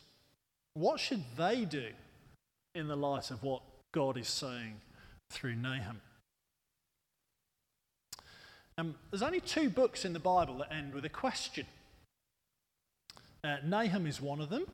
What 0.73 0.99
should 0.99 1.23
they 1.37 1.65
do 1.65 1.89
in 2.73 2.87
the 2.87 2.95
light 2.95 3.31
of 3.31 3.43
what 3.43 3.61
God 3.91 4.17
is 4.17 4.27
saying 4.27 4.75
through 5.29 5.55
Nahum? 5.55 6.01
Um, 8.77 8.95
there's 9.11 9.21
only 9.21 9.41
two 9.41 9.69
books 9.69 10.05
in 10.05 10.13
the 10.13 10.19
Bible 10.19 10.59
that 10.59 10.73
end 10.73 10.93
with 10.93 11.03
a 11.03 11.09
question. 11.09 11.65
Uh, 13.43 13.57
Nahum 13.65 14.07
is 14.07 14.21
one 14.21 14.39
of 14.39 14.49
them, 14.49 14.65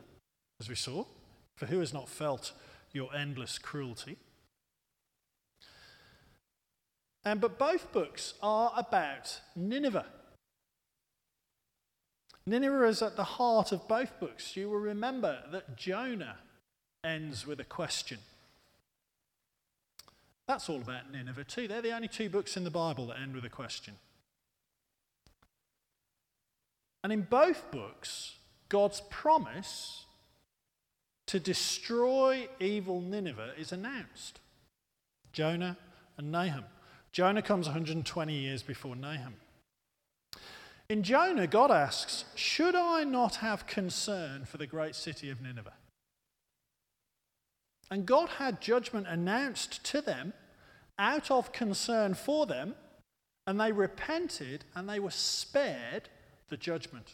as 0.60 0.70
we 0.70 0.76
saw. 0.76 1.06
For 1.58 1.66
who 1.66 1.80
has 1.80 1.94
not 1.94 2.08
felt 2.08 2.52
your 2.94 3.14
endless 3.16 3.58
cruelty? 3.58 4.18
Um, 7.26 7.40
but 7.40 7.58
both 7.58 7.92
books 7.92 8.36
are 8.44 8.72
about 8.78 9.42
Nineveh. 9.56 10.06
Nineveh 12.46 12.86
is 12.86 13.02
at 13.02 13.16
the 13.16 13.24
heart 13.24 13.72
of 13.72 13.88
both 13.88 14.20
books. 14.20 14.56
You 14.56 14.70
will 14.70 14.80
remember 14.80 15.40
that 15.52 15.76
Jonah 15.76 16.38
ends 17.04 17.48
with 17.48 17.60
a 17.60 17.64
question. 17.64 18.20
That's 20.48 20.70
all 20.70 20.78
about 20.78 21.12
Nineveh, 21.12 21.46
too. 21.46 21.68
They're 21.68 21.82
the 21.82 21.96
only 21.96 22.08
two 22.08 22.30
books 22.30 22.56
in 22.56 22.64
the 22.64 22.70
Bible 22.70 23.08
that 23.08 23.20
end 23.20 23.34
with 23.34 23.46
a 23.46 23.50
question. 23.50 23.96
And 27.04 27.12
in 27.12 27.24
both 27.24 27.72
books, 27.72 28.36
God's 28.70 29.02
promise 29.10 30.06
to 31.26 31.40
destroy 31.40 32.48
evil 32.60 33.02
Nineveh 33.02 33.54
is 33.58 33.72
announced. 33.72 34.40
Jonah 35.34 35.78
and 36.18 36.32
Nahum. 36.32 36.66
Jonah 37.16 37.42
comes 37.42 37.66
120 37.66 38.34
years 38.34 38.62
before 38.62 38.94
Nahum. 38.94 39.36
In 40.90 41.02
Jonah, 41.02 41.48
God 41.48 41.72
asks, 41.72 42.26
Should 42.36 42.76
I 42.76 43.06
not 43.06 43.38
have 43.38 43.66
concern 43.68 44.44
for 44.44 44.58
the 44.58 44.68
great 44.68 44.96
city 44.96 45.30
of 45.30 45.40
Nineveh? 45.42 45.72
And 47.90 48.06
God 48.06 48.28
had 48.38 48.60
judgment 48.60 49.08
announced 49.08 49.82
to 49.86 50.02
them 50.02 50.34
out 51.00 51.32
of 51.32 51.54
concern 51.54 52.16
for 52.16 52.46
them, 52.46 52.76
and 53.48 53.62
they 53.62 53.72
repented 53.72 54.66
and 54.76 54.90
they 54.90 55.00
were 55.00 55.10
spared 55.10 56.10
the 56.50 56.58
judgment. 56.58 57.14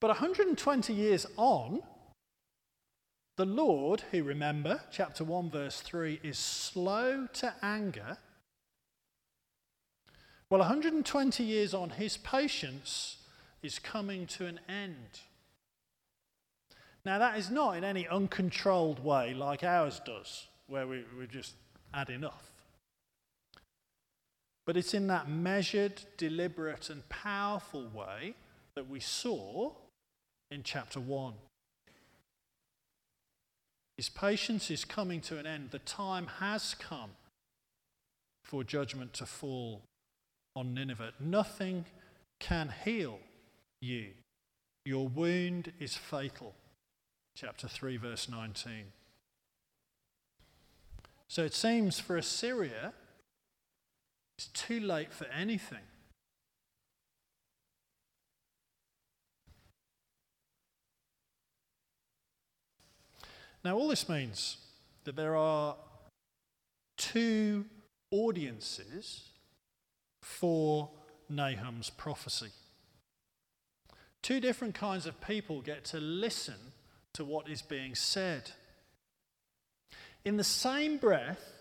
But 0.00 0.08
120 0.08 0.94
years 0.94 1.26
on, 1.36 1.82
the 3.36 3.44
Lord, 3.44 4.02
who 4.10 4.22
remember, 4.22 4.80
chapter 4.92 5.24
1, 5.24 5.50
verse 5.50 5.80
3, 5.80 6.20
is 6.22 6.38
slow 6.38 7.26
to 7.34 7.52
anger. 7.62 8.18
Well, 10.48 10.60
120 10.60 11.42
years 11.42 11.74
on, 11.74 11.90
his 11.90 12.16
patience 12.16 13.16
is 13.62 13.78
coming 13.78 14.26
to 14.28 14.46
an 14.46 14.60
end. 14.68 15.20
Now, 17.04 17.18
that 17.18 17.36
is 17.36 17.50
not 17.50 17.76
in 17.76 17.82
any 17.82 18.06
uncontrolled 18.06 19.02
way 19.04 19.34
like 19.34 19.64
ours 19.64 20.00
does, 20.06 20.46
where 20.68 20.86
we, 20.86 21.04
we 21.18 21.26
just 21.26 21.54
add 21.92 22.10
enough. 22.10 22.50
But 24.64 24.76
it's 24.76 24.94
in 24.94 25.08
that 25.08 25.28
measured, 25.28 26.02
deliberate, 26.16 26.88
and 26.88 27.06
powerful 27.08 27.88
way 27.92 28.34
that 28.76 28.88
we 28.88 29.00
saw 29.00 29.72
in 30.50 30.62
chapter 30.62 31.00
1. 31.00 31.34
His 33.96 34.08
patience 34.08 34.70
is 34.70 34.84
coming 34.84 35.20
to 35.22 35.38
an 35.38 35.46
end. 35.46 35.70
The 35.70 35.78
time 35.78 36.26
has 36.40 36.74
come 36.74 37.10
for 38.42 38.64
judgment 38.64 39.12
to 39.14 39.26
fall 39.26 39.82
on 40.56 40.74
Nineveh. 40.74 41.12
Nothing 41.20 41.84
can 42.40 42.72
heal 42.84 43.18
you. 43.80 44.08
Your 44.84 45.08
wound 45.08 45.72
is 45.78 45.96
fatal 45.96 46.54
chapter 47.36 47.68
3, 47.68 47.96
verse 47.96 48.28
19. 48.28 48.92
So 51.28 51.42
it 51.44 51.54
seems 51.54 51.98
for 51.98 52.16
Assyria, 52.16 52.92
it's 54.38 54.48
too 54.48 54.80
late 54.80 55.12
for 55.12 55.26
anything. 55.26 55.78
Now, 63.64 63.76
all 63.76 63.88
this 63.88 64.08
means 64.08 64.58
that 65.04 65.16
there 65.16 65.36
are 65.36 65.76
two 66.98 67.64
audiences 68.10 69.30
for 70.20 70.90
Nahum's 71.30 71.88
prophecy. 71.88 72.50
Two 74.22 74.40
different 74.40 74.74
kinds 74.74 75.06
of 75.06 75.20
people 75.20 75.62
get 75.62 75.84
to 75.86 75.98
listen 75.98 76.72
to 77.14 77.24
what 77.24 77.48
is 77.48 77.62
being 77.62 77.94
said. 77.94 78.50
In 80.24 80.36
the 80.36 80.44
same 80.44 80.98
breath, 80.98 81.52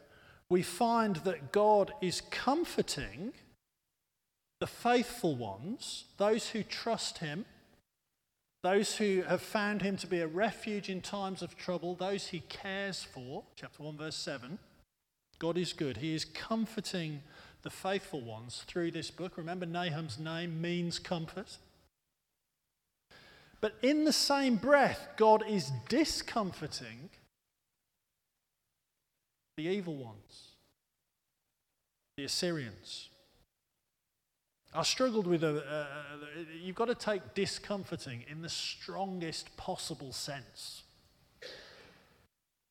we 0.49 0.61
find 0.61 1.17
that 1.17 1.51
God 1.51 1.93
is 2.01 2.21
comforting 2.21 3.33
the 4.59 4.67
faithful 4.67 5.35
ones, 5.35 6.05
those 6.17 6.49
who 6.49 6.63
trust 6.63 7.19
Him, 7.19 7.45
those 8.63 8.95
who 8.95 9.23
have 9.23 9.41
found 9.41 9.81
Him 9.81 9.97
to 9.97 10.07
be 10.07 10.19
a 10.19 10.27
refuge 10.27 10.89
in 10.89 11.01
times 11.01 11.41
of 11.41 11.55
trouble, 11.55 11.95
those 11.95 12.27
He 12.27 12.39
cares 12.49 13.03
for. 13.03 13.43
Chapter 13.55 13.83
1, 13.83 13.97
verse 13.97 14.15
7. 14.15 14.57
God 15.37 15.57
is 15.57 15.73
good. 15.73 15.97
He 15.97 16.15
is 16.15 16.25
comforting 16.25 17.21
the 17.61 17.69
faithful 17.69 18.21
ones 18.21 18.63
through 18.65 18.91
this 18.91 19.11
book. 19.11 19.37
Remember, 19.37 19.65
Nahum's 19.65 20.17
name 20.17 20.61
means 20.61 20.97
comfort. 20.99 21.57
But 23.59 23.75
in 23.81 24.05
the 24.05 24.13
same 24.13 24.55
breath, 24.55 25.09
God 25.17 25.43
is 25.47 25.71
discomforting 25.87 27.09
the 29.57 29.63
evil 29.63 29.95
ones, 29.95 30.49
the 32.17 32.25
Assyrians. 32.25 33.09
I 34.75 34.83
struggled 34.83 35.27
with 35.27 35.43
a, 35.43 35.63
uh, 35.63 35.85
you've 36.59 36.75
got 36.75 36.85
to 36.85 36.95
take 36.95 37.35
discomforting 37.35 38.23
in 38.29 38.41
the 38.41 38.49
strongest 38.49 39.55
possible 39.55 40.11
sense. 40.11 40.83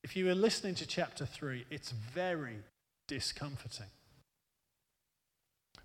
If 0.02 0.16
you 0.16 0.26
were 0.26 0.34
listening 0.34 0.74
to 0.76 0.86
chapter 0.86 1.24
3, 1.24 1.64
it's 1.70 1.92
very 1.92 2.56
discomforting. 3.06 3.86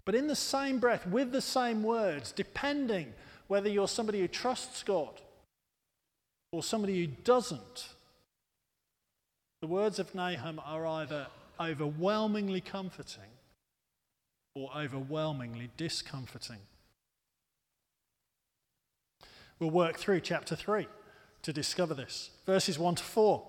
But 0.06 0.16
in 0.16 0.28
the 0.28 0.36
same 0.36 0.80
breath, 0.80 1.06
with 1.06 1.32
the 1.32 1.42
same 1.42 1.84
words, 1.84 2.32
depending 2.32 3.14
whether 3.48 3.70
you're 3.70 3.88
somebody 3.88 4.20
who 4.22 4.28
trusts 4.28 4.82
God 4.82 5.22
or 6.52 6.64
somebody 6.64 7.00
who 7.00 7.12
doesn't, 7.24 7.90
the 9.62 9.68
words 9.68 10.00
of 10.00 10.16
Nahum 10.16 10.60
are 10.66 10.86
either 10.86 11.28
overwhelmingly 11.60 12.62
comforting 12.62 13.37
or 14.58 14.72
overwhelmingly 14.76 15.70
discomforting. 15.78 16.58
We'll 19.60 19.70
work 19.70 19.98
through 19.98 20.22
chapter 20.22 20.56
3 20.56 20.88
to 21.44 21.54
discover 21.54 21.94
this. 21.94 22.32
Verses 22.46 22.80
1 22.80 22.96
to 22.96 23.04
4. 23.04 23.48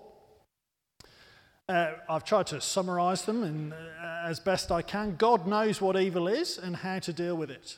Uh, 1.69 1.93
I've 2.09 2.25
tried 2.25 2.47
to 2.49 2.61
summarize 2.61 3.25
them 3.25 3.43
in, 3.43 3.73
uh, 3.73 4.23
as 4.25 4.41
best 4.41 4.71
I 4.71 4.83
can. 4.83 5.17
God 5.17 5.47
knows 5.47 5.81
what 5.81 5.99
evil 5.99 6.29
is 6.29 6.59
and 6.59 6.77
how 6.77 6.99
to 7.01 7.13
deal 7.13 7.37
with 7.37 7.51
it. 7.51 7.77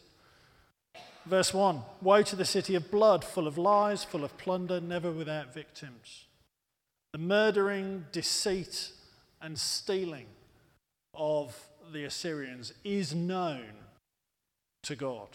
Verse 1.26 1.52
1 1.54 1.82
Woe 2.02 2.22
to 2.22 2.36
the 2.36 2.44
city 2.44 2.74
of 2.74 2.90
blood, 2.90 3.24
full 3.24 3.46
of 3.46 3.58
lies, 3.58 4.04
full 4.04 4.24
of 4.24 4.36
plunder, 4.38 4.80
never 4.80 5.10
without 5.10 5.54
victims. 5.54 6.26
The 7.12 7.18
murdering, 7.18 8.06
deceit, 8.12 8.90
and 9.40 9.58
stealing 9.58 10.26
the 11.92 12.04
Assyrians 12.04 12.72
is 12.84 13.14
known 13.14 13.72
to 14.82 14.96
God. 14.96 15.28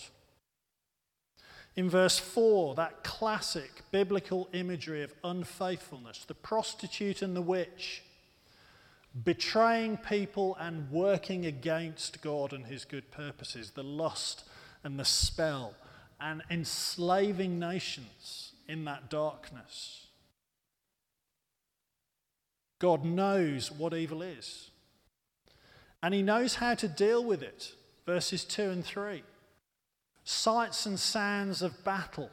In 1.75 1.89
verse 1.89 2.17
4, 2.17 2.75
that 2.75 3.03
classic 3.03 3.83
biblical 3.91 4.47
imagery 4.53 5.03
of 5.03 5.13
unfaithfulness, 5.23 6.23
the 6.25 6.33
prostitute 6.33 7.21
and 7.21 7.35
the 7.35 7.41
witch, 7.41 8.01
betraying 9.23 9.97
people 9.97 10.55
and 10.59 10.89
working 10.89 11.45
against 11.45 12.21
God 12.21 12.53
and 12.53 12.65
his 12.65 12.85
good 12.85 13.11
purposes, 13.11 13.71
the 13.71 13.83
lust 13.83 14.45
and 14.83 14.97
the 14.97 15.05
spell, 15.05 15.73
and 16.19 16.43
enslaving 16.49 17.59
nations 17.59 18.53
in 18.67 18.85
that 18.85 19.09
darkness. 19.09 20.07
God 22.79 23.03
knows 23.05 23.71
what 23.71 23.93
evil 23.93 24.21
is, 24.21 24.69
and 26.05 26.13
he 26.13 26.21
knows 26.21 26.53
how 26.53 26.75
to 26.75 26.87
deal 26.87 27.25
with 27.25 27.41
it. 27.41 27.73
Verses 28.05 28.45
2 28.45 28.69
and 28.69 28.85
3 28.85 29.23
sights 30.23 30.85
and 30.85 30.99
sounds 30.99 31.63
of 31.63 31.83
battle. 31.83 32.29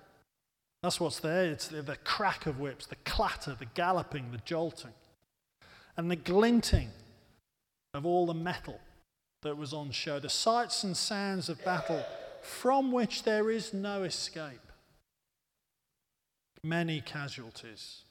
That's 0.82 1.00
what's 1.00 1.20
there. 1.20 1.46
It's 1.46 1.68
the, 1.68 1.96
crack 2.04 2.44
of 2.44 2.60
whips, 2.60 2.84
the 2.84 2.96
clatter, 2.96 3.56
the 3.58 3.64
galloping, 3.64 4.30
the 4.30 4.42
jolting, 4.44 4.92
and 5.96 6.10
the 6.10 6.16
glinting 6.16 6.90
of 7.94 8.04
all 8.04 8.26
the 8.26 8.34
metal 8.34 8.78
that 9.40 9.56
was 9.56 9.72
on 9.72 9.90
show. 9.90 10.18
The 10.18 10.28
sights 10.28 10.84
and 10.84 10.94
sounds 10.94 11.48
of 11.48 11.64
battle 11.64 12.04
from 12.42 12.92
which 12.92 13.22
there 13.22 13.50
is 13.50 13.72
no 13.72 14.02
escape. 14.02 14.70
Many 16.62 17.00
casualties, 17.00 18.02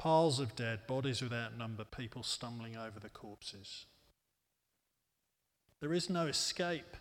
piles 0.00 0.40
of 0.40 0.56
dead, 0.56 0.88
bodies 0.88 1.22
without 1.22 1.56
number, 1.56 1.84
people 1.84 2.24
stumbling 2.24 2.76
over 2.76 2.98
the 2.98 3.10
corpses. 3.10 3.86
There 5.82 5.92
is 5.92 6.08
no 6.08 6.28
escape 6.28 6.96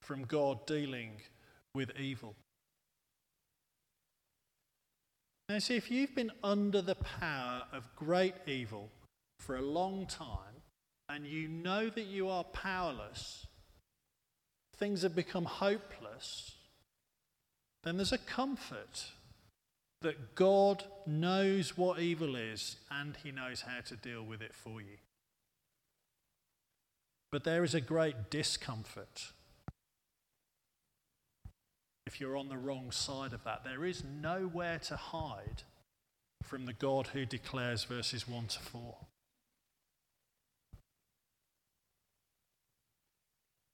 from 0.00 0.22
God 0.22 0.64
dealing 0.64 1.10
with 1.74 1.90
evil. 1.98 2.36
Now, 5.48 5.58
see, 5.58 5.74
if 5.74 5.90
you've 5.90 6.14
been 6.14 6.30
under 6.44 6.80
the 6.80 6.94
power 6.94 7.62
of 7.72 7.96
great 7.96 8.36
evil 8.46 8.90
for 9.40 9.56
a 9.56 9.60
long 9.60 10.06
time 10.06 10.62
and 11.08 11.26
you 11.26 11.48
know 11.48 11.90
that 11.90 12.06
you 12.06 12.28
are 12.28 12.44
powerless, 12.44 13.48
things 14.76 15.02
have 15.02 15.16
become 15.16 15.44
hopeless, 15.44 16.52
then 17.82 17.96
there's 17.96 18.12
a 18.12 18.18
comfort 18.18 19.06
that 20.00 20.36
God 20.36 20.84
knows 21.08 21.76
what 21.76 21.98
evil 21.98 22.36
is 22.36 22.76
and 22.88 23.16
he 23.24 23.32
knows 23.32 23.62
how 23.62 23.80
to 23.80 23.96
deal 23.96 24.22
with 24.22 24.42
it 24.42 24.54
for 24.54 24.80
you. 24.80 24.98
But 27.32 27.44
there 27.44 27.64
is 27.64 27.74
a 27.74 27.80
great 27.80 28.30
discomfort 28.30 29.32
if 32.06 32.20
you're 32.20 32.36
on 32.36 32.50
the 32.50 32.58
wrong 32.58 32.90
side 32.90 33.32
of 33.32 33.42
that. 33.44 33.64
There 33.64 33.86
is 33.86 34.04
nowhere 34.04 34.78
to 34.80 34.96
hide 34.96 35.62
from 36.42 36.66
the 36.66 36.74
God 36.74 37.08
who 37.08 37.24
declares 37.24 37.84
verses 37.84 38.28
1 38.28 38.48
to 38.48 38.58
4. 38.58 38.96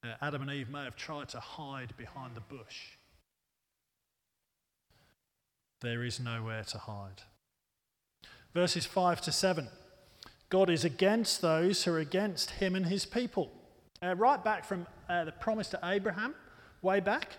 Uh, 0.05 0.09
Adam 0.23 0.43
and 0.43 0.53
Eve 0.53 0.69
may 0.71 0.85
have 0.85 0.95
tried 0.95 1.29
to 1.31 1.41
hide 1.41 1.97
behind 1.97 2.37
the 2.37 2.41
bush. 2.41 2.97
There 5.81 6.05
is 6.05 6.21
nowhere 6.21 6.62
to 6.65 6.79
hide. 6.79 7.23
Verses 8.55 8.87
5 8.87 9.21
to 9.23 9.33
7. 9.33 9.67
God 10.50 10.71
is 10.71 10.85
against 10.85 11.43
those 11.43 11.85
who 11.85 11.93
are 11.93 11.99
against 11.99 12.52
him 12.52 12.75
and 12.75 12.87
his 12.87 13.05
people. 13.05 13.50
Uh, 14.02 14.14
right 14.14 14.43
back 14.43 14.64
from 14.64 14.87
uh, 15.09 15.25
the 15.25 15.33
promise 15.33 15.69
to 15.69 15.81
Abraham, 15.85 16.35
way 16.81 17.01
back, 17.01 17.37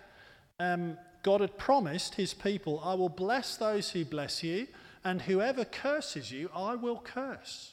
um, 0.60 0.96
God 1.22 1.40
had 1.40 1.58
promised 1.58 2.14
his 2.14 2.34
people, 2.34 2.80
I 2.84 2.94
will 2.94 3.08
bless 3.08 3.56
those 3.56 3.90
who 3.90 4.04
bless 4.04 4.42
you, 4.42 4.68
and 5.04 5.22
whoever 5.22 5.64
curses 5.64 6.30
you, 6.30 6.50
I 6.54 6.74
will 6.74 6.98
curse. 6.98 7.72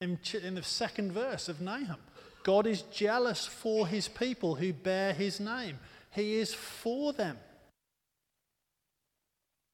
In, 0.00 0.18
in 0.42 0.54
the 0.56 0.62
second 0.62 1.12
verse 1.12 1.48
of 1.48 1.60
Nahum, 1.60 2.00
God 2.42 2.66
is 2.66 2.82
jealous 2.82 3.46
for 3.46 3.86
his 3.86 4.08
people 4.08 4.56
who 4.56 4.72
bear 4.72 5.12
his 5.14 5.40
name, 5.40 5.78
he 6.10 6.36
is 6.36 6.52
for 6.52 7.12
them. 7.12 7.38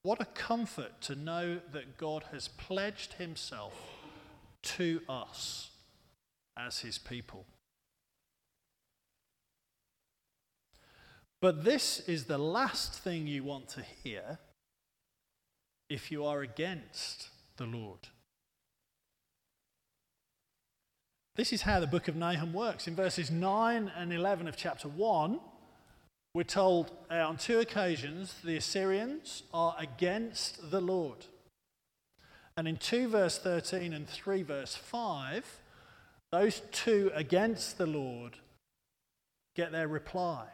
What 0.02 0.20
a 0.20 0.24
comfort 0.24 1.00
to 1.02 1.14
know 1.14 1.60
that 1.72 1.98
God 1.98 2.24
has 2.32 2.48
pledged 2.48 3.14
himself 3.14 3.74
to 4.62 5.02
us 5.08 5.70
as 6.56 6.78
his 6.80 6.98
people. 6.98 7.44
But 11.40 11.64
this 11.64 12.00
is 12.00 12.24
the 12.24 12.38
last 12.38 12.94
thing 12.94 13.26
you 13.26 13.44
want 13.44 13.68
to 13.70 13.82
hear 13.82 14.38
if 15.88 16.10
you 16.12 16.24
are 16.24 16.42
against 16.42 17.28
the 17.56 17.66
Lord. 17.66 18.08
This 21.36 21.52
is 21.52 21.62
how 21.62 21.80
the 21.80 21.86
book 21.86 22.08
of 22.08 22.16
Nahum 22.16 22.52
works. 22.52 22.86
In 22.86 22.94
verses 22.94 23.30
9 23.30 23.90
and 23.96 24.12
11 24.12 24.48
of 24.48 24.56
chapter 24.56 24.88
1, 24.88 25.40
we're 26.34 26.42
told 26.44 26.92
uh, 27.10 27.26
on 27.28 27.36
two 27.36 27.58
occasions 27.58 28.34
the 28.44 28.56
Assyrians 28.56 29.42
are 29.52 29.74
against 29.78 30.70
the 30.70 30.80
Lord. 30.80 31.26
And 32.56 32.68
in 32.68 32.76
2 32.76 33.08
verse 33.08 33.38
13 33.38 33.92
and 33.92 34.08
3 34.08 34.42
verse 34.42 34.76
5, 34.76 35.60
those 36.30 36.62
two 36.70 37.10
against 37.14 37.78
the 37.78 37.86
Lord 37.86 38.36
get 39.56 39.72
their 39.72 39.88
reply 39.88 40.46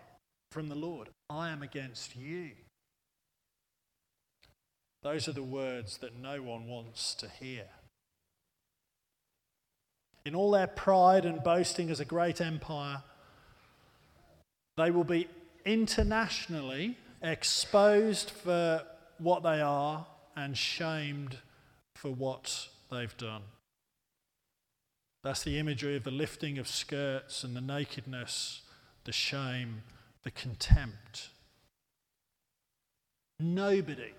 from 0.51 0.69
the 0.69 0.75
Lord 0.75 1.09
I 1.29 1.51
am 1.51 1.63
against 1.63 2.17
you. 2.17 2.53
Those 5.03 5.29
are 5.29 5.33
the 5.33 5.43
words 5.43 5.99
that 5.99 6.19
no 6.19 6.41
one 6.41 6.67
wants 6.67 7.15
to 7.17 7.29
hear. 7.29 7.67
In 10.25 10.35
all 10.35 10.51
their 10.51 10.67
pride 10.67 11.25
and 11.25 11.45
boasting 11.45 11.91
as 11.91 12.01
a 12.01 12.05
great 12.05 12.41
empire, 12.41 13.03
they 14.77 14.91
will 14.91 15.05
be 15.05 15.29
internationally 15.67 16.97
exposed 17.23 18.31
for 18.31 18.83
what 19.19 19.43
they 19.43 19.61
are 19.61 20.07
and 20.35 20.57
shamed 20.57 21.39
for 21.95 22.11
what 22.11 22.69
they've 22.91 23.17
done. 23.17 23.43
That's 25.25 25.43
the 25.43 25.59
imagery 25.59 25.97
of 25.97 26.05
the 26.05 26.11
lifting 26.11 26.57
of 26.57 26.69
skirts 26.69 27.43
and 27.43 27.57
the 27.57 27.61
nakedness, 27.61 28.63
the 29.05 29.13
shame, 29.13 29.83
the 30.23 30.31
contempt. 30.31 31.31
Nobody 33.41 34.13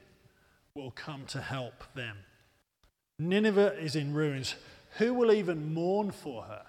will 0.75 0.91
come 0.91 1.25
to 1.27 1.41
help 1.41 1.83
them. 1.95 2.17
Nineveh 3.19 3.79
is 3.79 3.95
in 3.95 4.13
ruins. 4.13 4.55
Who 4.97 5.13
will 5.13 5.31
even 5.31 5.73
mourn 5.73 6.11
for 6.11 6.43
her? 6.43 6.63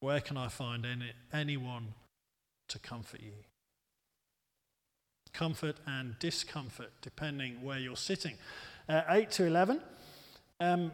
Where 0.00 0.20
can 0.20 0.36
I 0.36 0.48
find 0.48 0.84
any, 0.84 1.12
anyone 1.32 1.94
to 2.68 2.78
comfort 2.78 3.20
you? 3.20 3.32
Comfort 5.32 5.76
and 5.86 6.18
discomfort, 6.18 6.92
depending 7.02 7.62
where 7.62 7.78
you're 7.78 7.96
sitting. 7.96 8.36
Uh, 8.88 9.02
8 9.08 9.30
to 9.32 9.46
11. 9.46 9.80
Um, 10.60 10.92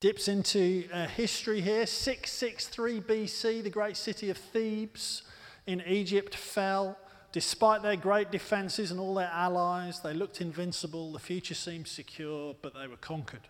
dips 0.00 0.28
into 0.28 0.86
uh, 0.92 1.06
history 1.06 1.60
here. 1.62 1.86
663 1.86 3.00
BC, 3.00 3.62
the 3.62 3.70
great 3.70 3.96
city 3.96 4.28
of 4.28 4.36
Thebes 4.36 5.22
in 5.66 5.82
Egypt 5.86 6.34
fell. 6.34 6.98
Despite 7.32 7.82
their 7.82 7.96
great 7.96 8.30
defenses 8.30 8.90
and 8.90 9.00
all 9.00 9.14
their 9.14 9.30
allies, 9.32 10.00
they 10.00 10.12
looked 10.12 10.40
invincible. 10.40 11.10
The 11.12 11.18
future 11.18 11.54
seemed 11.54 11.88
secure, 11.88 12.54
but 12.60 12.74
they 12.74 12.86
were 12.86 12.96
conquered. 12.96 13.48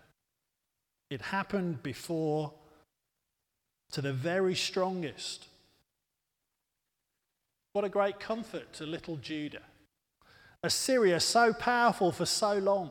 It 1.09 1.21
happened 1.21 1.83
before 1.83 2.53
to 3.91 4.01
the 4.01 4.13
very 4.13 4.55
strongest. 4.55 5.47
What 7.75 7.83
a 7.83 7.89
great 7.89 8.21
comfort 8.21 8.71
to 8.75 8.85
little 8.85 9.17
Judah. 9.17 9.59
Assyria, 10.63 11.19
so 11.19 11.51
powerful 11.51 12.13
for 12.13 12.25
so 12.25 12.57
long, 12.57 12.89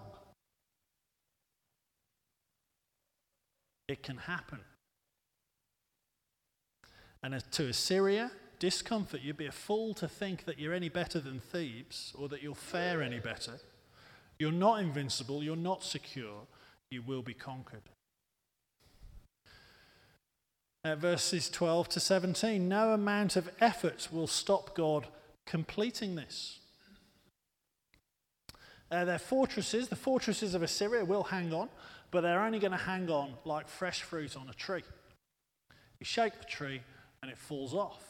It 3.88 4.02
can 4.02 4.18
happen. 4.18 4.60
And 7.22 7.42
to 7.52 7.68
Assyria, 7.68 8.30
discomfort, 8.58 9.22
you'd 9.22 9.38
be 9.38 9.46
a 9.46 9.52
fool 9.52 9.94
to 9.94 10.06
think 10.06 10.44
that 10.44 10.58
you're 10.58 10.74
any 10.74 10.90
better 10.90 11.18
than 11.18 11.40
Thebes 11.40 12.12
or 12.18 12.28
that 12.28 12.42
you'll 12.42 12.54
fare 12.54 13.02
any 13.02 13.20
better. 13.20 13.60
You're 14.38 14.52
not 14.52 14.80
invincible, 14.80 15.42
you're 15.42 15.56
not 15.56 15.82
secure, 15.82 16.46
you 16.90 17.00
will 17.00 17.22
be 17.22 17.34
conquered. 17.34 17.88
At 20.84 20.98
verses 20.98 21.48
12 21.48 21.88
to 21.90 22.00
17, 22.00 22.68
no 22.68 22.92
amount 22.92 23.36
of 23.36 23.48
effort 23.58 24.08
will 24.12 24.26
stop 24.26 24.74
God 24.74 25.06
completing 25.46 26.14
this. 26.14 26.58
Uh, 28.90 29.06
their 29.06 29.18
fortresses, 29.18 29.88
the 29.88 29.96
fortresses 29.96 30.54
of 30.54 30.62
Assyria, 30.62 31.02
will 31.02 31.22
hang 31.22 31.54
on, 31.54 31.70
but 32.10 32.20
they're 32.20 32.42
only 32.42 32.58
going 32.58 32.72
to 32.72 32.76
hang 32.76 33.08
on 33.08 33.32
like 33.46 33.66
fresh 33.66 34.02
fruit 34.02 34.36
on 34.36 34.50
a 34.50 34.52
tree. 34.52 34.82
You 35.98 36.04
shake 36.04 36.38
the 36.38 36.44
tree 36.44 36.82
and 37.22 37.30
it 37.30 37.38
falls 37.38 37.72
off. 37.72 38.04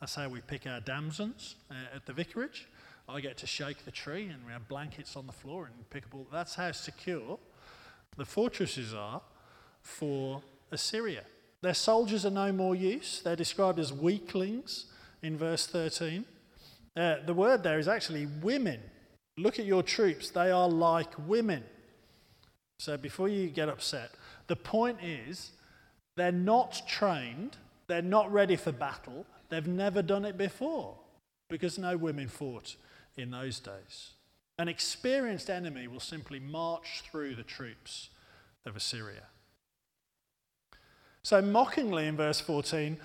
That's 0.00 0.16
how 0.16 0.28
we 0.28 0.40
pick 0.40 0.66
our 0.66 0.80
damsons 0.80 1.54
uh, 1.70 1.94
at 1.94 2.06
the 2.06 2.12
vicarage. 2.12 2.66
I 3.08 3.20
get 3.20 3.36
to 3.38 3.46
shake 3.46 3.84
the 3.84 3.92
tree 3.92 4.26
and 4.26 4.44
we 4.44 4.52
have 4.52 4.66
blankets 4.66 5.14
on 5.14 5.28
the 5.28 5.32
floor 5.32 5.66
and 5.66 5.90
pick 5.90 6.06
up 6.06 6.14
all. 6.14 6.26
That's 6.32 6.56
how 6.56 6.72
secure 6.72 7.38
the 8.16 8.24
fortresses 8.24 8.92
are 8.92 9.22
for 9.80 10.42
Assyria. 10.72 11.22
Their 11.64 11.72
soldiers 11.72 12.26
are 12.26 12.30
no 12.30 12.52
more 12.52 12.74
use. 12.74 13.22
They're 13.24 13.34
described 13.34 13.78
as 13.78 13.90
weaklings 13.90 14.84
in 15.22 15.38
verse 15.38 15.66
13. 15.66 16.26
Uh, 16.94 17.16
the 17.24 17.32
word 17.32 17.62
there 17.62 17.78
is 17.78 17.88
actually 17.88 18.26
women. 18.26 18.80
Look 19.38 19.58
at 19.58 19.64
your 19.64 19.82
troops, 19.82 20.28
they 20.28 20.50
are 20.50 20.68
like 20.68 21.14
women. 21.26 21.64
So 22.78 22.98
before 22.98 23.30
you 23.30 23.48
get 23.48 23.70
upset, 23.70 24.10
the 24.46 24.56
point 24.56 24.98
is 25.02 25.52
they're 26.18 26.30
not 26.30 26.82
trained, 26.86 27.56
they're 27.86 28.02
not 28.02 28.30
ready 28.30 28.56
for 28.56 28.70
battle, 28.70 29.24
they've 29.48 29.66
never 29.66 30.02
done 30.02 30.26
it 30.26 30.36
before 30.36 30.98
because 31.48 31.78
no 31.78 31.96
women 31.96 32.28
fought 32.28 32.76
in 33.16 33.30
those 33.30 33.58
days. 33.58 34.10
An 34.58 34.68
experienced 34.68 35.48
enemy 35.48 35.88
will 35.88 35.98
simply 35.98 36.40
march 36.40 37.04
through 37.10 37.36
the 37.36 37.42
troops 37.42 38.10
of 38.66 38.76
Assyria. 38.76 39.28
So, 41.24 41.40
mockingly 41.40 42.06
in 42.06 42.16
verse 42.16 42.38
14, 42.38 42.98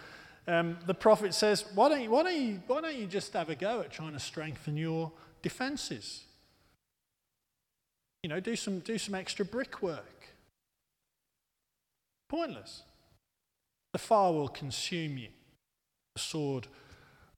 um, 0.48 0.78
the 0.86 0.94
prophet 0.94 1.34
says, 1.34 1.64
why 1.74 1.90
don't, 1.90 2.02
you, 2.02 2.12
why, 2.12 2.24
don't 2.24 2.36
you, 2.36 2.62
why 2.68 2.82
don't 2.82 2.96
you 2.96 3.06
just 3.06 3.32
have 3.34 3.50
a 3.50 3.56
go 3.56 3.80
at 3.80 3.92
trying 3.92 4.12
to 4.12 4.20
strengthen 4.20 4.76
your 4.76 5.12
defenses? 5.42 6.24
You 8.22 8.30
know, 8.30 8.42
do 8.42 8.58
some, 8.58 8.80
do 8.80 8.98
some 8.98 9.16
extra 9.16 9.46
brickwork. 9.46 10.34
Pointless. 12.28 12.84
The 13.94 14.00
fire 14.00 14.34
will 14.34 14.50
consume 14.50 15.18
you, 15.18 15.30
the 16.16 16.22
sword 16.22 16.68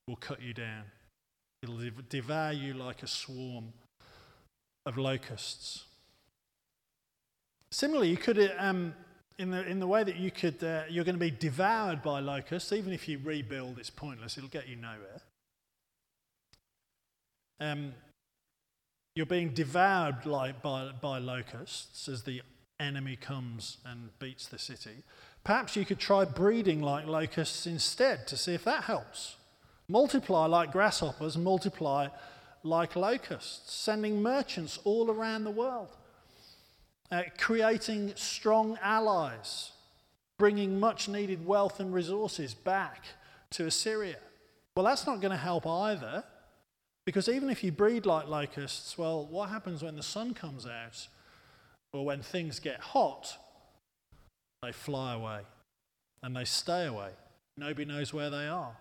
will 0.08 0.16
cut 0.16 0.42
you 0.42 0.52
down. 0.52 0.84
It'll 1.62 1.78
devour 2.08 2.52
you 2.52 2.74
like 2.74 3.04
a 3.04 3.06
swarm 3.06 3.72
of 4.84 4.98
locusts. 4.98 5.84
Similarly, 7.70 8.10
you 8.10 8.16
could, 8.16 8.52
um, 8.58 8.94
in, 9.42 9.50
the, 9.50 9.66
in 9.66 9.80
the 9.80 9.88
way 9.88 10.04
that 10.04 10.16
you 10.16 10.30
could, 10.30 10.62
uh, 10.62 10.82
you're 10.88 11.04
going 11.04 11.16
to 11.16 11.20
be 11.20 11.30
devoured 11.30 12.00
by 12.00 12.20
locusts, 12.20 12.72
even 12.72 12.92
if 12.92 13.08
you 13.08 13.18
rebuild, 13.22 13.76
it's 13.78 13.90
pointless, 13.90 14.38
it'll 14.38 14.48
get 14.48 14.68
you 14.68 14.76
nowhere. 14.76 15.20
Um, 17.60 17.92
you're 19.16 19.26
being 19.26 19.50
devoured 19.50 20.24
like, 20.24 20.62
by, 20.62 20.90
by 21.00 21.18
locusts 21.18 22.08
as 22.08 22.22
the 22.22 22.42
enemy 22.78 23.16
comes 23.16 23.78
and 23.84 24.16
beats 24.20 24.46
the 24.46 24.58
city. 24.58 25.02
Perhaps 25.42 25.74
you 25.74 25.84
could 25.84 25.98
try 25.98 26.24
breeding 26.24 26.80
like 26.80 27.06
locusts 27.06 27.66
instead 27.66 28.28
to 28.28 28.36
see 28.36 28.54
if 28.54 28.62
that 28.62 28.84
helps. 28.84 29.36
Multiply 29.88 30.46
like 30.46 30.70
grasshoppers, 30.70 31.36
multiply 31.36 32.08
like 32.62 32.94
locusts, 32.94 33.74
sending 33.74 34.22
merchants 34.22 34.78
all 34.84 35.10
around 35.10 35.42
the 35.42 35.50
world, 35.50 35.96
uh, 37.12 37.22
creating 37.38 38.12
strong 38.16 38.78
allies, 38.82 39.72
bringing 40.38 40.80
much 40.80 41.08
needed 41.08 41.46
wealth 41.46 41.78
and 41.78 41.92
resources 41.92 42.54
back 42.54 43.04
to 43.50 43.66
Assyria. 43.66 44.16
Well, 44.74 44.86
that's 44.86 45.06
not 45.06 45.20
going 45.20 45.30
to 45.30 45.36
help 45.36 45.66
either, 45.66 46.24
because 47.04 47.28
even 47.28 47.50
if 47.50 47.62
you 47.62 47.70
breed 47.70 48.06
like 48.06 48.26
locusts, 48.26 48.96
well, 48.96 49.26
what 49.26 49.50
happens 49.50 49.82
when 49.82 49.96
the 49.96 50.02
sun 50.02 50.32
comes 50.32 50.66
out 50.66 51.06
or 51.92 52.06
when 52.06 52.22
things 52.22 52.58
get 52.58 52.80
hot? 52.80 53.36
They 54.62 54.72
fly 54.72 55.14
away 55.14 55.40
and 56.22 56.34
they 56.34 56.44
stay 56.44 56.86
away. 56.86 57.10
Nobody 57.58 57.84
knows 57.84 58.14
where 58.14 58.30
they 58.30 58.46
are 58.46 58.74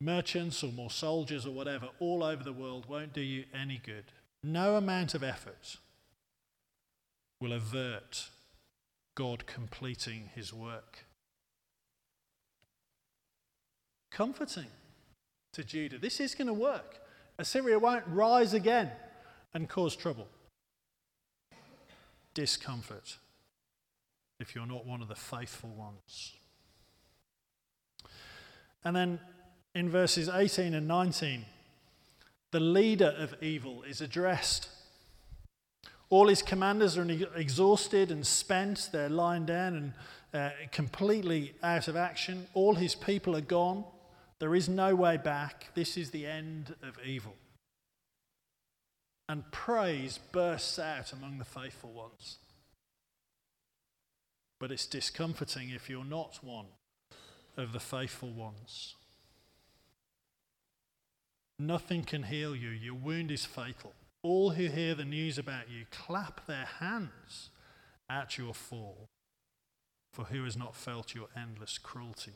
merchants 0.00 0.62
or 0.62 0.70
more 0.72 0.90
soldiers 0.90 1.44
or 1.44 1.50
whatever 1.50 1.88
all 1.98 2.22
over 2.22 2.44
the 2.44 2.52
world 2.52 2.86
won't 2.88 3.12
do 3.12 3.20
you 3.20 3.44
any 3.52 3.80
good. 3.84 4.04
No 4.44 4.76
amount 4.76 5.14
of 5.14 5.24
effort 5.24 5.76
will 7.40 7.52
avert 7.52 8.28
God 9.14 9.46
completing 9.46 10.30
his 10.34 10.52
work. 10.52 11.06
Comforting 14.10 14.68
to 15.52 15.64
Judah. 15.64 15.98
This 15.98 16.20
is 16.20 16.34
going 16.34 16.48
to 16.48 16.54
work. 16.54 17.00
Assyria 17.38 17.78
won't 17.78 18.04
rise 18.08 18.54
again 18.54 18.90
and 19.54 19.68
cause 19.68 19.94
trouble. 19.94 20.26
Discomfort 22.34 23.16
if 24.40 24.54
you're 24.54 24.66
not 24.66 24.86
one 24.86 25.02
of 25.02 25.08
the 25.08 25.14
faithful 25.14 25.70
ones. 25.70 26.34
And 28.84 28.94
then 28.94 29.20
in 29.74 29.90
verses 29.90 30.28
18 30.28 30.74
and 30.74 30.86
19, 30.86 31.44
the 32.52 32.60
leader 32.60 33.14
of 33.18 33.34
evil 33.42 33.82
is 33.82 34.00
addressed. 34.00 34.68
All 36.10 36.28
his 36.28 36.42
commanders 36.42 36.96
are 36.96 37.10
exhausted 37.36 38.10
and 38.10 38.26
spent. 38.26 38.88
They're 38.92 39.10
lying 39.10 39.44
down 39.44 39.74
and 39.74 39.92
uh, 40.32 40.50
completely 40.72 41.54
out 41.62 41.88
of 41.88 41.96
action. 41.96 42.46
All 42.54 42.74
his 42.74 42.94
people 42.94 43.36
are 43.36 43.42
gone. 43.42 43.84
There 44.38 44.54
is 44.54 44.68
no 44.68 44.94
way 44.94 45.16
back. 45.16 45.68
This 45.74 45.96
is 45.96 46.10
the 46.10 46.26
end 46.26 46.74
of 46.82 46.98
evil. 47.04 47.34
And 49.28 49.50
praise 49.50 50.18
bursts 50.32 50.78
out 50.78 51.12
among 51.12 51.38
the 51.38 51.44
faithful 51.44 51.90
ones. 51.90 52.38
But 54.58 54.72
it's 54.72 54.86
discomforting 54.86 55.70
if 55.70 55.90
you're 55.90 56.04
not 56.04 56.38
one 56.42 56.66
of 57.56 57.72
the 57.72 57.80
faithful 57.80 58.30
ones. 58.30 58.94
Nothing 61.58 62.04
can 62.04 62.22
heal 62.22 62.56
you. 62.56 62.70
Your 62.70 62.94
wound 62.94 63.30
is 63.30 63.44
fatal. 63.44 63.92
All 64.22 64.50
who 64.50 64.66
hear 64.66 64.94
the 64.94 65.04
news 65.04 65.38
about 65.38 65.70
you 65.70 65.84
clap 65.90 66.46
their 66.46 66.66
hands 66.80 67.50
at 68.10 68.36
your 68.36 68.54
fall, 68.54 69.08
for 70.12 70.24
who 70.24 70.44
has 70.44 70.56
not 70.56 70.74
felt 70.74 71.14
your 71.14 71.28
endless 71.36 71.78
cruelty? 71.78 72.32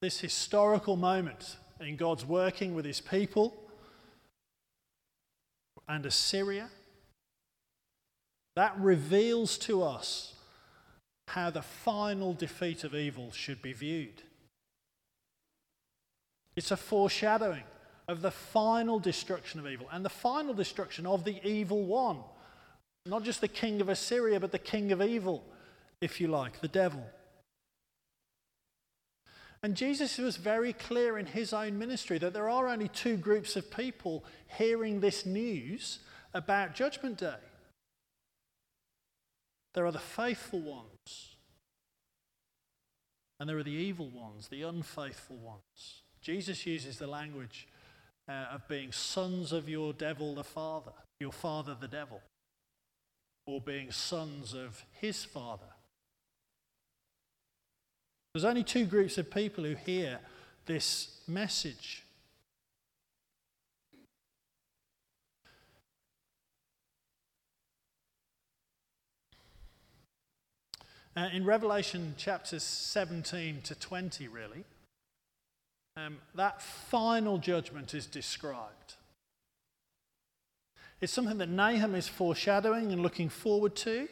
This 0.00 0.20
historical 0.20 0.96
moment 0.96 1.56
in 1.80 1.96
God's 1.96 2.24
working 2.24 2.74
with 2.74 2.84
his 2.84 3.00
people 3.00 3.54
and 5.88 6.04
Assyria, 6.04 6.68
that 8.56 8.78
reveals 8.78 9.56
to 9.58 9.82
us 9.82 10.34
how 11.28 11.50
the 11.50 11.62
final 11.62 12.34
defeat 12.34 12.84
of 12.84 12.94
evil 12.94 13.32
should 13.32 13.62
be 13.62 13.72
viewed. 13.72 14.22
It's 16.58 16.72
a 16.72 16.76
foreshadowing 16.76 17.62
of 18.08 18.20
the 18.20 18.32
final 18.32 18.98
destruction 18.98 19.60
of 19.60 19.68
evil 19.68 19.86
and 19.92 20.04
the 20.04 20.10
final 20.10 20.52
destruction 20.52 21.06
of 21.06 21.22
the 21.22 21.40
evil 21.48 21.84
one. 21.84 22.18
Not 23.06 23.22
just 23.22 23.40
the 23.40 23.46
king 23.46 23.80
of 23.80 23.88
Assyria, 23.88 24.40
but 24.40 24.50
the 24.50 24.58
king 24.58 24.90
of 24.90 25.00
evil, 25.00 25.44
if 26.00 26.20
you 26.20 26.26
like, 26.26 26.60
the 26.60 26.66
devil. 26.66 27.06
And 29.62 29.76
Jesus 29.76 30.18
was 30.18 30.36
very 30.36 30.72
clear 30.72 31.16
in 31.16 31.26
his 31.26 31.52
own 31.52 31.78
ministry 31.78 32.18
that 32.18 32.32
there 32.32 32.50
are 32.50 32.66
only 32.66 32.88
two 32.88 33.16
groups 33.16 33.54
of 33.54 33.70
people 33.70 34.24
hearing 34.58 34.98
this 34.98 35.24
news 35.24 36.00
about 36.34 36.74
Judgment 36.74 37.18
Day. 37.18 37.38
There 39.74 39.86
are 39.86 39.92
the 39.92 40.00
faithful 40.00 40.60
ones, 40.60 41.36
and 43.38 43.48
there 43.48 43.58
are 43.58 43.62
the 43.62 43.70
evil 43.70 44.08
ones, 44.08 44.48
the 44.48 44.62
unfaithful 44.62 45.36
ones. 45.36 46.02
Jesus 46.20 46.66
uses 46.66 46.98
the 46.98 47.06
language 47.06 47.68
uh, 48.28 48.46
of 48.52 48.68
being 48.68 48.92
sons 48.92 49.52
of 49.52 49.68
your 49.68 49.92
devil, 49.92 50.34
the 50.34 50.44
father, 50.44 50.92
your 51.20 51.32
father, 51.32 51.76
the 51.80 51.88
devil, 51.88 52.20
or 53.46 53.60
being 53.60 53.90
sons 53.90 54.54
of 54.54 54.84
his 55.00 55.24
father. 55.24 55.72
There's 58.34 58.44
only 58.44 58.62
two 58.62 58.84
groups 58.84 59.16
of 59.18 59.30
people 59.30 59.64
who 59.64 59.74
hear 59.74 60.20
this 60.66 61.20
message. 61.26 62.04
Uh, 71.16 71.28
in 71.32 71.44
Revelation 71.44 72.14
chapters 72.16 72.62
17 72.62 73.62
to 73.62 73.74
20, 73.74 74.28
really, 74.28 74.64
um, 76.06 76.18
that 76.34 76.62
final 76.62 77.38
judgment 77.38 77.94
is 77.94 78.06
described. 78.06 78.94
It's 81.00 81.12
something 81.12 81.38
that 81.38 81.48
Nahum 81.48 81.94
is 81.94 82.08
foreshadowing 82.08 82.92
and 82.92 83.02
looking 83.02 83.28
forward 83.28 83.76
to. 83.76 84.08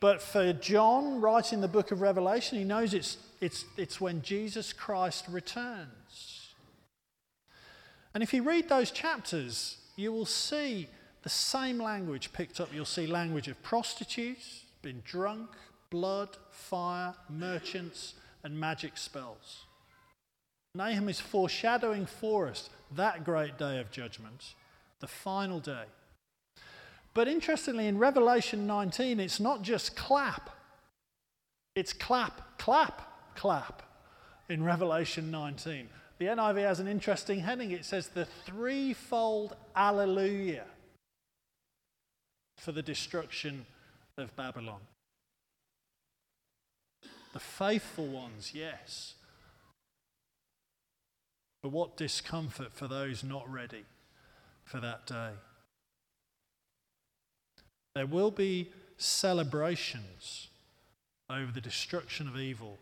But 0.00 0.20
for 0.20 0.52
John, 0.52 1.20
writing 1.20 1.60
the 1.60 1.68
book 1.68 1.92
of 1.92 2.00
Revelation, 2.00 2.58
he 2.58 2.64
knows 2.64 2.92
it's, 2.92 3.18
It's, 3.40 3.64
it's 3.76 4.00
when 4.00 4.22
Jesus 4.22 4.72
Christ 4.72 5.26
returns. 5.28 6.54
And 8.14 8.22
if 8.22 8.34
you 8.34 8.42
read 8.42 8.68
those 8.68 8.90
chapters, 8.90 9.78
you 9.96 10.12
will 10.12 10.26
see 10.26 10.88
the 11.22 11.28
same 11.28 11.78
language 11.78 12.32
picked 12.32 12.60
up. 12.60 12.68
You'll 12.74 12.84
see 12.84 13.06
language 13.06 13.48
of 13.48 13.62
prostitutes, 13.62 14.64
been 14.82 15.02
drunk, 15.04 15.50
blood, 15.90 16.36
fire, 16.50 17.14
merchants, 17.28 18.14
and 18.44 18.58
magic 18.58 18.98
spells. 18.98 19.66
Nahum 20.74 21.08
is 21.08 21.20
foreshadowing 21.20 22.06
for 22.06 22.48
us 22.48 22.70
that 22.96 23.24
great 23.24 23.58
day 23.58 23.78
of 23.78 23.90
judgment, 23.90 24.54
the 25.00 25.06
final 25.06 25.60
day. 25.60 25.84
But 27.14 27.28
interestingly, 27.28 27.86
in 27.86 27.98
Revelation 27.98 28.66
19, 28.66 29.20
it's 29.20 29.38
not 29.38 29.62
just 29.62 29.96
clap, 29.96 30.50
it's 31.74 31.92
clap, 31.92 32.58
clap, 32.58 33.36
clap 33.36 33.82
in 34.48 34.62
Revelation 34.62 35.30
19. 35.30 35.88
The 36.18 36.26
NIV 36.26 36.62
has 36.62 36.80
an 36.80 36.88
interesting 36.88 37.40
heading. 37.40 37.72
It 37.72 37.84
says 37.84 38.08
the 38.08 38.26
threefold 38.46 39.56
alleluia 39.74 40.64
for 42.56 42.72
the 42.72 42.82
destruction 42.82 43.66
of 44.16 44.34
Babylon. 44.36 44.80
The 47.32 47.40
faithful 47.40 48.06
ones, 48.06 48.52
yes. 48.54 49.14
But 51.62 51.70
what 51.70 51.96
discomfort 51.96 52.72
for 52.72 52.88
those 52.88 53.22
not 53.22 53.50
ready 53.50 53.84
for 54.64 54.80
that 54.80 55.06
day. 55.06 55.30
There 57.94 58.06
will 58.06 58.30
be 58.30 58.70
celebrations 58.96 60.48
over 61.28 61.52
the 61.52 61.60
destruction 61.60 62.28
of 62.28 62.36
evil 62.36 62.78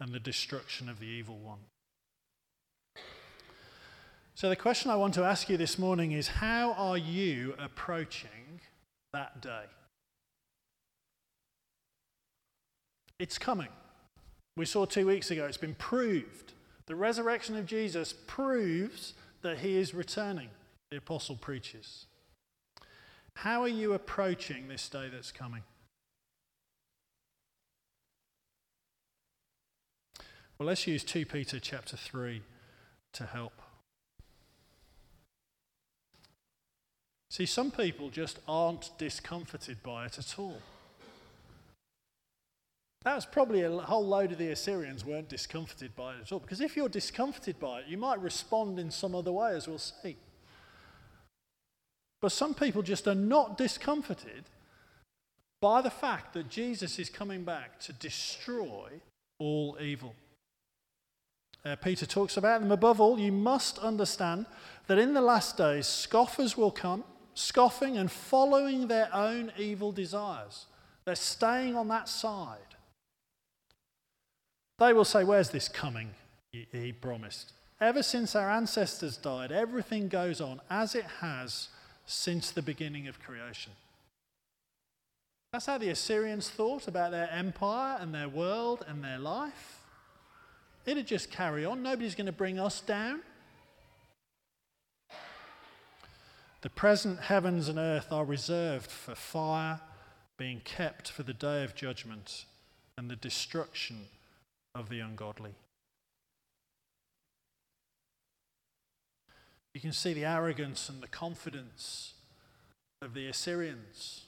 and 0.00 0.12
the 0.12 0.20
destruction 0.20 0.88
of 0.88 1.00
the 1.00 1.06
evil 1.06 1.38
one. 1.38 1.58
So, 4.34 4.48
the 4.48 4.56
question 4.56 4.90
I 4.90 4.96
want 4.96 5.14
to 5.14 5.24
ask 5.24 5.48
you 5.48 5.56
this 5.56 5.78
morning 5.78 6.12
is 6.12 6.28
how 6.28 6.72
are 6.74 6.98
you 6.98 7.54
approaching 7.58 8.60
that 9.12 9.40
day? 9.40 9.64
It's 13.18 13.36
coming. 13.36 13.68
We 14.56 14.64
saw 14.64 14.84
two 14.84 15.06
weeks 15.06 15.30
ago, 15.32 15.46
it's 15.46 15.56
been 15.56 15.74
proved. 15.74 16.52
The 16.88 16.96
resurrection 16.96 17.54
of 17.56 17.66
Jesus 17.66 18.14
proves 18.26 19.12
that 19.42 19.58
he 19.58 19.76
is 19.76 19.92
returning, 19.92 20.48
the 20.90 20.96
apostle 20.96 21.36
preaches. 21.36 22.06
How 23.34 23.62
are 23.62 23.68
you 23.68 23.92
approaching 23.92 24.68
this 24.68 24.88
day 24.88 25.10
that's 25.12 25.30
coming? 25.30 25.62
Well, 30.58 30.66
let's 30.66 30.86
use 30.86 31.04
2 31.04 31.26
Peter 31.26 31.60
chapter 31.60 31.96
3 31.96 32.42
to 33.12 33.26
help. 33.26 33.52
See, 37.30 37.44
some 37.44 37.70
people 37.70 38.08
just 38.08 38.38
aren't 38.48 38.90
discomforted 38.96 39.82
by 39.82 40.06
it 40.06 40.18
at 40.18 40.38
all. 40.38 40.62
That's 43.02 43.24
probably 43.24 43.62
a 43.62 43.70
whole 43.70 44.06
load 44.06 44.32
of 44.32 44.38
the 44.38 44.50
Assyrians 44.50 45.04
weren't 45.04 45.28
discomforted 45.28 45.94
by 45.94 46.14
it 46.14 46.22
at 46.22 46.32
all. 46.32 46.40
Because 46.40 46.60
if 46.60 46.76
you're 46.76 46.88
discomforted 46.88 47.58
by 47.60 47.80
it, 47.80 47.86
you 47.88 47.96
might 47.96 48.20
respond 48.20 48.78
in 48.78 48.90
some 48.90 49.14
other 49.14 49.32
way, 49.32 49.54
as 49.54 49.68
we'll 49.68 49.78
see. 49.78 50.16
But 52.20 52.32
some 52.32 52.54
people 52.54 52.82
just 52.82 53.06
are 53.06 53.14
not 53.14 53.56
discomforted 53.56 54.44
by 55.60 55.80
the 55.80 55.90
fact 55.90 56.34
that 56.34 56.48
Jesus 56.48 56.98
is 56.98 57.08
coming 57.08 57.44
back 57.44 57.78
to 57.80 57.92
destroy 57.92 59.00
all 59.38 59.76
evil. 59.80 60.14
Uh, 61.64 61.76
Peter 61.76 62.06
talks 62.06 62.36
about 62.36 62.60
them. 62.60 62.72
Above 62.72 63.00
all, 63.00 63.18
you 63.18 63.32
must 63.32 63.78
understand 63.78 64.46
that 64.86 64.98
in 64.98 65.14
the 65.14 65.20
last 65.20 65.56
days, 65.56 65.86
scoffers 65.86 66.56
will 66.56 66.70
come, 66.70 67.04
scoffing 67.34 67.96
and 67.96 68.10
following 68.10 68.86
their 68.86 69.08
own 69.14 69.52
evil 69.56 69.92
desires. 69.92 70.66
They're 71.04 71.14
staying 71.14 71.76
on 71.76 71.88
that 71.88 72.08
side. 72.08 72.58
They 74.78 74.92
will 74.92 75.04
say, 75.04 75.24
Where's 75.24 75.50
this 75.50 75.68
coming? 75.68 76.10
He 76.52 76.92
promised. 76.92 77.52
Ever 77.80 78.02
since 78.02 78.34
our 78.34 78.50
ancestors 78.50 79.16
died, 79.16 79.52
everything 79.52 80.08
goes 80.08 80.40
on 80.40 80.60
as 80.70 80.94
it 80.94 81.04
has 81.20 81.68
since 82.06 82.50
the 82.50 82.62
beginning 82.62 83.06
of 83.06 83.20
creation. 83.20 83.72
That's 85.52 85.66
how 85.66 85.78
the 85.78 85.90
Assyrians 85.90 86.50
thought 86.50 86.88
about 86.88 87.10
their 87.10 87.30
empire 87.30 87.98
and 88.00 88.14
their 88.14 88.28
world 88.28 88.84
and 88.88 89.02
their 89.02 89.18
life. 89.18 89.84
It'd 90.86 91.06
just 91.06 91.30
carry 91.30 91.64
on. 91.64 91.82
Nobody's 91.82 92.14
going 92.14 92.26
to 92.26 92.32
bring 92.32 92.58
us 92.58 92.80
down. 92.80 93.20
The 96.62 96.70
present 96.70 97.20
heavens 97.20 97.68
and 97.68 97.78
earth 97.78 98.10
are 98.10 98.24
reserved 98.24 98.90
for 98.90 99.14
fire, 99.14 99.80
being 100.36 100.60
kept 100.60 101.10
for 101.10 101.22
the 101.22 101.32
day 101.32 101.62
of 101.62 101.74
judgment 101.74 102.46
and 102.96 103.08
the 103.08 103.16
destruction 103.16 104.06
of 104.74 104.88
the 104.88 105.00
ungodly. 105.00 105.54
You 109.74 109.80
can 109.80 109.92
see 109.92 110.12
the 110.12 110.24
arrogance 110.24 110.88
and 110.88 111.02
the 111.02 111.08
confidence 111.08 112.14
of 113.00 113.14
the 113.14 113.28
Assyrians. 113.28 114.24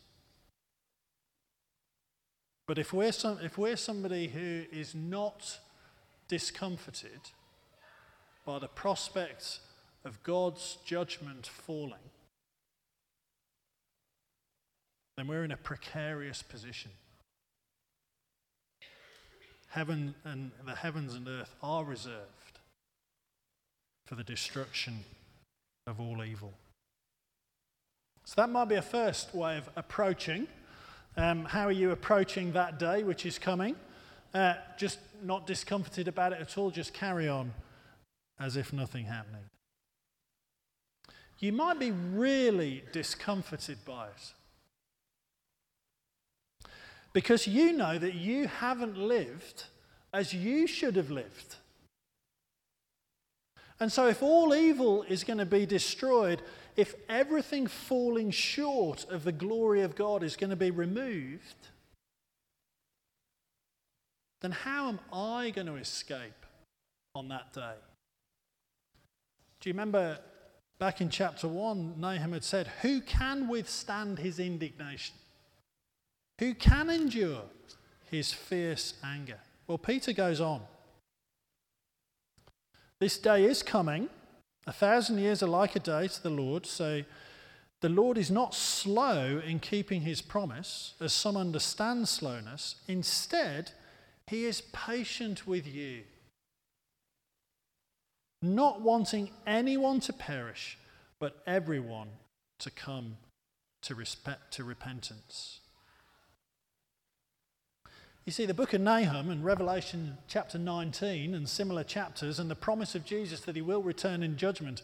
But 2.66 2.78
if 2.78 2.92
we're, 2.92 3.10
some, 3.10 3.38
if 3.42 3.58
we're 3.58 3.76
somebody 3.76 4.28
who 4.28 4.62
is 4.70 4.94
not 4.94 5.58
discomforted 6.28 7.20
by 8.46 8.60
the 8.60 8.68
prospect 8.68 9.58
of 10.04 10.22
God's 10.22 10.78
judgment 10.84 11.46
falling, 11.46 12.10
then 15.16 15.26
we're 15.26 15.44
in 15.44 15.50
a 15.50 15.56
precarious 15.56 16.42
position. 16.42 16.92
Heaven 19.70 20.14
and 20.24 20.50
the 20.66 20.74
heavens 20.74 21.14
and 21.14 21.26
earth 21.28 21.54
are 21.62 21.84
reserved 21.84 22.58
for 24.04 24.16
the 24.16 24.24
destruction 24.24 25.04
of 25.86 26.00
all 26.00 26.24
evil. 26.24 26.52
So 28.24 28.34
that 28.40 28.50
might 28.50 28.66
be 28.66 28.74
a 28.74 28.82
first 28.82 29.34
way 29.34 29.56
of 29.56 29.68
approaching. 29.76 30.48
Um, 31.16 31.44
how 31.44 31.66
are 31.66 31.72
you 31.72 31.92
approaching 31.92 32.52
that 32.52 32.78
day 32.78 33.02
which 33.04 33.24
is 33.24 33.38
coming? 33.38 33.76
Uh, 34.34 34.54
just 34.76 34.98
not 35.22 35.46
discomforted 35.46 36.08
about 36.08 36.32
it 36.32 36.40
at 36.40 36.58
all, 36.58 36.70
just 36.70 36.92
carry 36.92 37.28
on 37.28 37.52
as 38.38 38.56
if 38.56 38.72
nothing 38.72 39.04
happening. 39.04 39.42
You 41.38 41.52
might 41.52 41.78
be 41.78 41.90
really 41.90 42.84
discomforted 42.92 43.78
by 43.84 44.08
it 44.08 44.32
because 47.12 47.46
you 47.46 47.72
know 47.72 47.98
that 47.98 48.14
you 48.14 48.46
haven't 48.46 48.96
lived 48.96 49.64
as 50.12 50.32
you 50.32 50.66
should 50.66 50.96
have 50.96 51.10
lived. 51.10 51.56
And 53.78 53.90
so, 53.90 54.08
if 54.08 54.22
all 54.22 54.54
evil 54.54 55.04
is 55.04 55.24
going 55.24 55.38
to 55.38 55.46
be 55.46 55.64
destroyed, 55.64 56.42
if 56.76 56.94
everything 57.08 57.66
falling 57.66 58.30
short 58.30 59.06
of 59.08 59.24
the 59.24 59.32
glory 59.32 59.80
of 59.80 59.96
God 59.96 60.22
is 60.22 60.36
going 60.36 60.50
to 60.50 60.56
be 60.56 60.70
removed, 60.70 61.68
then 64.42 64.52
how 64.52 64.88
am 64.88 65.00
I 65.12 65.50
going 65.50 65.66
to 65.66 65.76
escape 65.76 66.46
on 67.14 67.28
that 67.28 67.52
day? 67.52 67.74
Do 69.60 69.68
you 69.68 69.74
remember 69.74 70.18
back 70.78 71.00
in 71.00 71.10
chapter 71.10 71.48
1, 71.48 71.94
Nahum 71.98 72.32
had 72.32 72.44
said, 72.44 72.66
Who 72.82 73.00
can 73.00 73.48
withstand 73.48 74.18
his 74.18 74.38
indignation? 74.38 75.16
Who 76.40 76.54
can 76.54 76.88
endure 76.88 77.42
his 78.10 78.32
fierce 78.32 78.94
anger? 79.04 79.38
Well, 79.66 79.78
Peter 79.78 80.12
goes 80.12 80.40
on. 80.40 80.62
This 82.98 83.18
day 83.18 83.44
is 83.44 83.62
coming. 83.62 84.08
A 84.66 84.72
thousand 84.72 85.18
years 85.18 85.42
are 85.42 85.48
like 85.48 85.76
a 85.76 85.80
day 85.80 86.08
to 86.08 86.22
the 86.22 86.30
Lord. 86.30 86.64
So 86.64 87.02
the 87.82 87.90
Lord 87.90 88.16
is 88.16 88.30
not 88.30 88.54
slow 88.54 89.42
in 89.46 89.58
keeping 89.58 90.00
his 90.00 90.22
promise, 90.22 90.94
as 90.98 91.12
some 91.12 91.36
understand 91.36 92.08
slowness. 92.08 92.76
Instead, 92.88 93.72
he 94.26 94.46
is 94.46 94.62
patient 94.72 95.46
with 95.46 95.66
you, 95.66 96.04
not 98.40 98.80
wanting 98.80 99.30
anyone 99.46 100.00
to 100.00 100.12
perish, 100.14 100.78
but 101.18 101.42
everyone 101.46 102.08
to 102.60 102.70
come 102.70 103.18
to, 103.82 103.94
respect, 103.94 104.52
to 104.54 104.64
repentance. 104.64 105.59
You 108.24 108.32
see, 108.32 108.46
the 108.46 108.54
book 108.54 108.72
of 108.72 108.80
Nahum 108.80 109.30
and 109.30 109.44
Revelation 109.44 110.18
chapter 110.28 110.58
19 110.58 111.34
and 111.34 111.48
similar 111.48 111.82
chapters, 111.82 112.38
and 112.38 112.50
the 112.50 112.54
promise 112.54 112.94
of 112.94 113.04
Jesus 113.04 113.40
that 113.40 113.56
he 113.56 113.62
will 113.62 113.82
return 113.82 114.22
in 114.22 114.36
judgment 114.36 114.82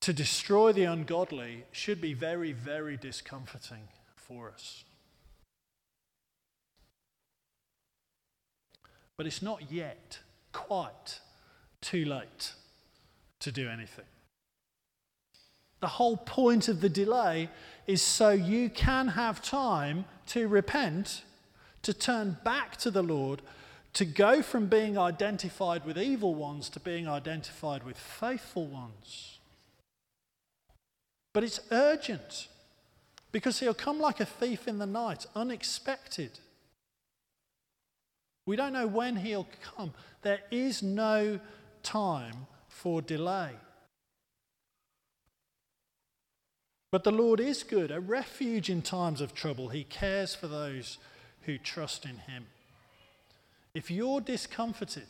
to 0.00 0.12
destroy 0.12 0.72
the 0.72 0.84
ungodly 0.84 1.64
should 1.72 2.00
be 2.00 2.14
very, 2.14 2.52
very 2.52 2.96
discomforting 2.96 3.88
for 4.16 4.50
us. 4.50 4.84
but 9.16 9.26
it's 9.26 9.42
not 9.42 9.70
yet 9.70 10.18
quite 10.52 11.20
too 11.80 12.04
late 12.04 12.52
to 13.40 13.52
do 13.52 13.68
anything. 13.68 14.04
The 15.80 15.88
whole 15.88 16.16
point 16.16 16.68
of 16.68 16.80
the 16.80 16.88
delay 16.88 17.50
is 17.86 18.00
so 18.00 18.30
you 18.30 18.70
can 18.70 19.08
have 19.08 19.42
time 19.42 20.06
to 20.28 20.48
repent, 20.48 21.22
to 21.84 21.94
turn 21.94 22.36
back 22.44 22.76
to 22.78 22.90
the 22.90 23.02
Lord, 23.02 23.40
to 23.94 24.04
go 24.04 24.42
from 24.42 24.66
being 24.66 24.98
identified 24.98 25.86
with 25.86 25.96
evil 25.96 26.34
ones 26.34 26.68
to 26.70 26.80
being 26.80 27.06
identified 27.06 27.84
with 27.84 27.96
faithful 27.96 28.66
ones. 28.66 29.38
But 31.32 31.44
it's 31.44 31.60
urgent 31.70 32.48
because 33.32 33.60
he'll 33.60 33.74
come 33.74 34.00
like 34.00 34.20
a 34.20 34.24
thief 34.24 34.66
in 34.66 34.78
the 34.78 34.86
night, 34.86 35.26
unexpected. 35.34 36.38
We 38.46 38.56
don't 38.56 38.72
know 38.72 38.86
when 38.86 39.16
he'll 39.16 39.48
come. 39.76 39.92
There 40.22 40.40
is 40.50 40.82
no 40.82 41.40
time 41.82 42.46
for 42.68 43.02
delay. 43.02 43.50
But 46.90 47.02
the 47.02 47.12
Lord 47.12 47.40
is 47.40 47.64
good, 47.64 47.90
a 47.90 48.00
refuge 48.00 48.70
in 48.70 48.82
times 48.82 49.20
of 49.20 49.34
trouble. 49.34 49.68
He 49.68 49.82
cares 49.82 50.34
for 50.34 50.46
those 50.46 50.98
who 51.46 51.58
trust 51.58 52.04
in 52.04 52.18
Him. 52.18 52.46
If 53.74 53.90
you're 53.90 54.20
discomforted 54.20 55.06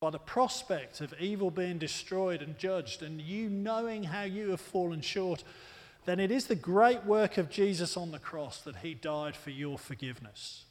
by 0.00 0.10
the 0.10 0.18
prospect 0.18 1.00
of 1.00 1.14
evil 1.20 1.50
being 1.50 1.78
destroyed 1.78 2.42
and 2.42 2.58
judged, 2.58 3.02
and 3.02 3.20
you 3.20 3.48
knowing 3.48 4.04
how 4.04 4.24
you 4.24 4.50
have 4.50 4.60
fallen 4.60 5.00
short, 5.00 5.44
then 6.06 6.18
it 6.18 6.30
is 6.30 6.46
the 6.46 6.56
great 6.56 7.04
work 7.04 7.38
of 7.38 7.50
Jesus 7.50 7.96
on 7.96 8.10
the 8.10 8.18
cross 8.18 8.60
that 8.62 8.76
He 8.76 8.94
died 8.94 9.36
for 9.36 9.50
your 9.50 9.78
forgiveness. 9.78 10.64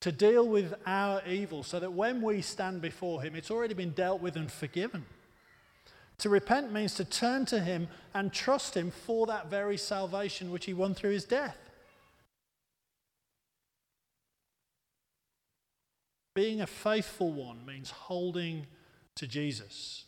To 0.00 0.10
deal 0.10 0.48
with 0.48 0.72
our 0.86 1.20
evil 1.26 1.62
so 1.62 1.78
that 1.78 1.92
when 1.92 2.22
we 2.22 2.40
stand 2.40 2.80
before 2.80 3.20
Him, 3.20 3.36
it's 3.36 3.50
already 3.50 3.74
been 3.74 3.90
dealt 3.90 4.22
with 4.22 4.36
and 4.36 4.50
forgiven. 4.50 5.04
To 6.18 6.30
repent 6.30 6.72
means 6.72 6.94
to 6.94 7.04
turn 7.04 7.44
to 7.46 7.60
Him 7.60 7.88
and 8.14 8.32
trust 8.32 8.74
Him 8.74 8.90
for 8.90 9.26
that 9.26 9.50
very 9.50 9.76
salvation 9.76 10.50
which 10.50 10.64
He 10.64 10.72
won 10.72 10.94
through 10.94 11.10
His 11.10 11.24
death. 11.24 11.58
Being 16.34 16.60
a 16.60 16.66
faithful 16.66 17.32
one 17.32 17.64
means 17.66 17.90
holding 17.90 18.66
to 19.16 19.26
Jesus. 19.26 20.04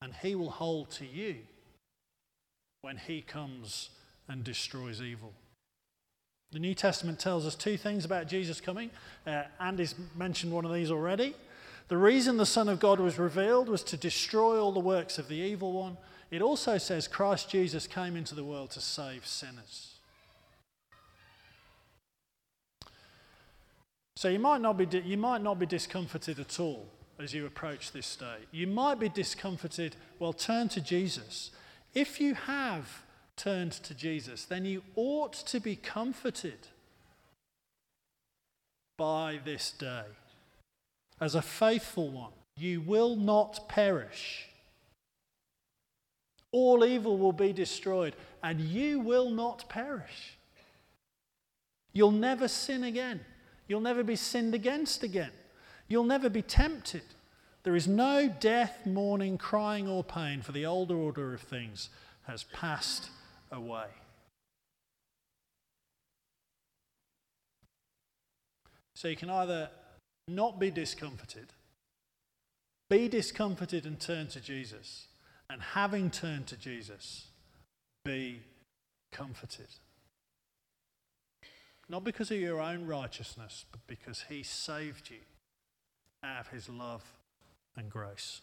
And 0.00 0.14
He 0.14 0.34
will 0.34 0.50
hold 0.50 0.90
to 0.92 1.06
you 1.06 1.36
when 2.82 2.96
He 2.96 3.22
comes 3.22 3.90
and 4.28 4.44
destroys 4.44 5.02
evil. 5.02 5.32
The 6.52 6.58
New 6.60 6.74
Testament 6.74 7.18
tells 7.18 7.44
us 7.44 7.54
two 7.54 7.76
things 7.76 8.04
about 8.04 8.28
Jesus 8.28 8.60
coming. 8.60 8.90
Uh, 9.26 9.44
Andy's 9.60 9.94
mentioned 10.14 10.52
one 10.52 10.64
of 10.64 10.72
these 10.72 10.90
already. 10.90 11.34
The 11.88 11.96
reason 11.96 12.36
the 12.36 12.46
Son 12.46 12.68
of 12.68 12.80
God 12.80 13.00
was 13.00 13.18
revealed 13.18 13.68
was 13.68 13.82
to 13.84 13.96
destroy 13.96 14.58
all 14.60 14.72
the 14.72 14.80
works 14.80 15.18
of 15.18 15.28
the 15.28 15.36
evil 15.36 15.72
one. 15.72 15.96
It 16.30 16.42
also 16.42 16.78
says 16.78 17.08
Christ 17.08 17.50
Jesus 17.50 17.86
came 17.86 18.16
into 18.16 18.34
the 18.34 18.44
world 18.44 18.70
to 18.72 18.80
save 18.80 19.26
sinners. 19.26 19.95
So 24.16 24.28
you 24.28 24.38
might 24.38 24.62
not 24.62 24.78
be, 24.78 24.86
you 25.04 25.18
might 25.18 25.42
not 25.42 25.58
be 25.58 25.66
discomforted 25.66 26.40
at 26.40 26.58
all 26.58 26.86
as 27.18 27.34
you 27.34 27.44
approach 27.44 27.92
this 27.92 28.16
day. 28.16 28.38
You 28.50 28.66
might 28.66 28.98
be 28.98 29.10
discomforted, 29.10 29.94
well, 30.18 30.32
turn 30.32 30.68
to 30.70 30.80
Jesus. 30.80 31.50
If 31.94 32.20
you 32.20 32.34
have 32.34 33.02
turned 33.36 33.72
to 33.72 33.94
Jesus, 33.94 34.44
then 34.44 34.64
you 34.64 34.82
ought 34.96 35.34
to 35.34 35.60
be 35.60 35.76
comforted 35.76 36.68
by 38.96 39.40
this 39.44 39.70
day 39.70 40.04
as 41.20 41.34
a 41.34 41.42
faithful 41.42 42.08
one. 42.08 42.32
You 42.56 42.80
will 42.80 43.16
not 43.16 43.68
perish. 43.68 44.46
All 46.52 46.86
evil 46.86 47.18
will 47.18 47.32
be 47.32 47.52
destroyed, 47.52 48.16
and 48.42 48.60
you 48.60 48.98
will 48.98 49.28
not 49.28 49.68
perish. 49.68 50.38
You'll 51.92 52.12
never 52.12 52.48
sin 52.48 52.82
again. 52.82 53.20
You'll 53.68 53.80
never 53.80 54.02
be 54.02 54.16
sinned 54.16 54.54
against 54.54 55.02
again. 55.02 55.32
You'll 55.88 56.04
never 56.04 56.28
be 56.28 56.42
tempted. 56.42 57.02
There 57.62 57.76
is 57.76 57.88
no 57.88 58.28
death, 58.28 58.86
mourning, 58.86 59.38
crying, 59.38 59.88
or 59.88 60.04
pain, 60.04 60.40
for 60.40 60.52
the 60.52 60.66
older 60.66 60.96
order 60.96 61.34
of 61.34 61.40
things 61.40 61.90
has 62.26 62.44
passed 62.44 63.10
away. 63.50 63.86
So 68.94 69.08
you 69.08 69.16
can 69.16 69.30
either 69.30 69.68
not 70.28 70.58
be 70.58 70.70
discomforted. 70.70 71.52
Be 72.88 73.08
discomforted 73.08 73.84
and 73.84 74.00
turn 74.00 74.28
to 74.28 74.40
Jesus. 74.40 75.08
And 75.50 75.60
having 75.60 76.10
turned 76.10 76.46
to 76.48 76.56
Jesus, 76.56 77.26
be 78.04 78.40
comforted. 79.12 79.68
Not 81.88 82.04
because 82.04 82.30
of 82.30 82.38
your 82.38 82.60
own 82.60 82.86
righteousness, 82.86 83.64
but 83.70 83.86
because 83.86 84.24
he 84.28 84.42
saved 84.42 85.10
you 85.10 85.20
out 86.22 86.40
of 86.40 86.48
his 86.48 86.68
love 86.68 87.04
and 87.76 87.88
grace. 87.90 88.40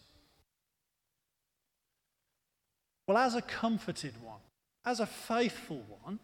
Well, 3.06 3.18
as 3.18 3.34
a 3.34 3.42
comforted 3.42 4.14
one, 4.22 4.40
as 4.86 5.00
a 5.00 5.06
faithful 5.06 5.82
one, 6.02 6.18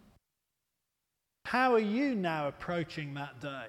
how 1.47 1.75
are 1.75 1.79
you 1.79 2.15
now 2.15 2.49
approaching 2.49 3.15
that 3.15 3.41
day? 3.41 3.67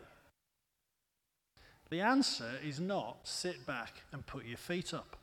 The 1.90 2.00
answer 2.00 2.52
is 2.66 2.80
not 2.80 3.28
sit 3.28 3.66
back 3.66 4.04
and 4.14 4.26
put 4.26 4.46
your 4.46 4.58
feet 4.58 4.94
up. 4.94 5.18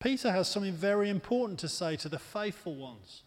Peter 0.00 0.32
has 0.32 0.48
something 0.48 0.72
very 0.72 1.10
important 1.10 1.58
to 1.60 1.68
say 1.68 1.96
to 1.96 2.08
the 2.08 2.18
faithful 2.18 2.74
ones 2.74 3.22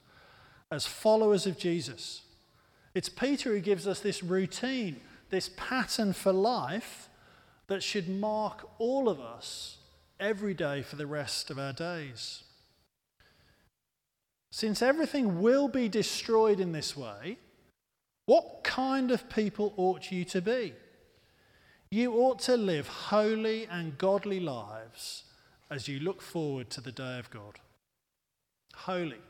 as 0.71 0.85
followers 0.85 1.45
of 1.45 1.57
Jesus. 1.59 2.23
It's 2.97 3.10
Peter 3.10 3.51
who 3.51 3.60
gives 3.60 3.86
us 3.86 3.99
this 3.99 4.23
routine, 4.23 5.01
this 5.29 5.51
pattern 5.55 6.13
for 6.13 6.33
life 6.33 7.10
that 7.67 7.83
should 7.83 8.10
mark 8.10 8.67
all 8.79 9.07
of 9.07 9.19
us 9.19 9.77
every 10.19 10.55
day 10.55 10.81
for 10.81 10.95
the 10.95 11.05
rest 11.05 11.51
of 11.51 11.60
our 11.60 11.73
days. 11.73 12.41
Since 14.51 14.81
everything 14.81 15.43
will 15.43 15.67
be 15.67 15.88
destroyed 15.88 16.60
in 16.60 16.71
this 16.71 16.97
way, 16.97 17.38
what 18.25 18.63
kind 18.63 19.12
of 19.12 19.29
people 19.29 19.75
ought 19.77 20.12
you 20.12 20.25
to 20.25 20.41
be? 20.41 20.73
You 21.91 22.15
ought 22.15 22.39
to 22.39 22.57
live 22.57 22.88
holy 22.88 23.67
and 23.67 23.99
godly 23.99 24.39
lives 24.39 25.25
as 25.69 25.88
you 25.88 25.99
look 25.99 26.19
forward 26.19 26.71
to 26.71 26.81
the 26.81 26.91
day 26.91 27.19
of 27.19 27.29
God. 27.29 27.60
Holy. 28.73 29.21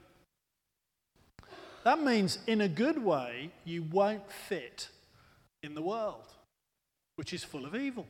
That 1.88 2.04
means, 2.04 2.39
in 2.47 2.60
a 2.60 2.67
good 2.67 3.02
way, 3.02 3.50
you 3.63 3.82
won't 3.82 4.30
fit 4.30 4.89
in 5.63 5.73
the 5.73 5.82
world, 5.82 6.28
which 7.15 7.32
is 7.32 7.45
full 7.45 7.65
of 7.65 7.76
evil. 7.76 8.06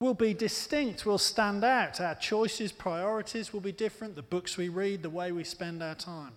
We'll 0.00 0.14
be 0.14 0.32
distinct, 0.32 1.04
we'll 1.04 1.18
stand 1.18 1.62
out. 1.62 2.00
Our 2.00 2.14
choices, 2.14 2.72
priorities 2.72 3.52
will 3.52 3.60
be 3.60 3.70
different, 3.70 4.16
the 4.16 4.22
books 4.22 4.56
we 4.56 4.70
read, 4.70 5.02
the 5.02 5.10
way 5.10 5.30
we 5.30 5.44
spend 5.44 5.82
our 5.82 5.94
time. 5.94 6.32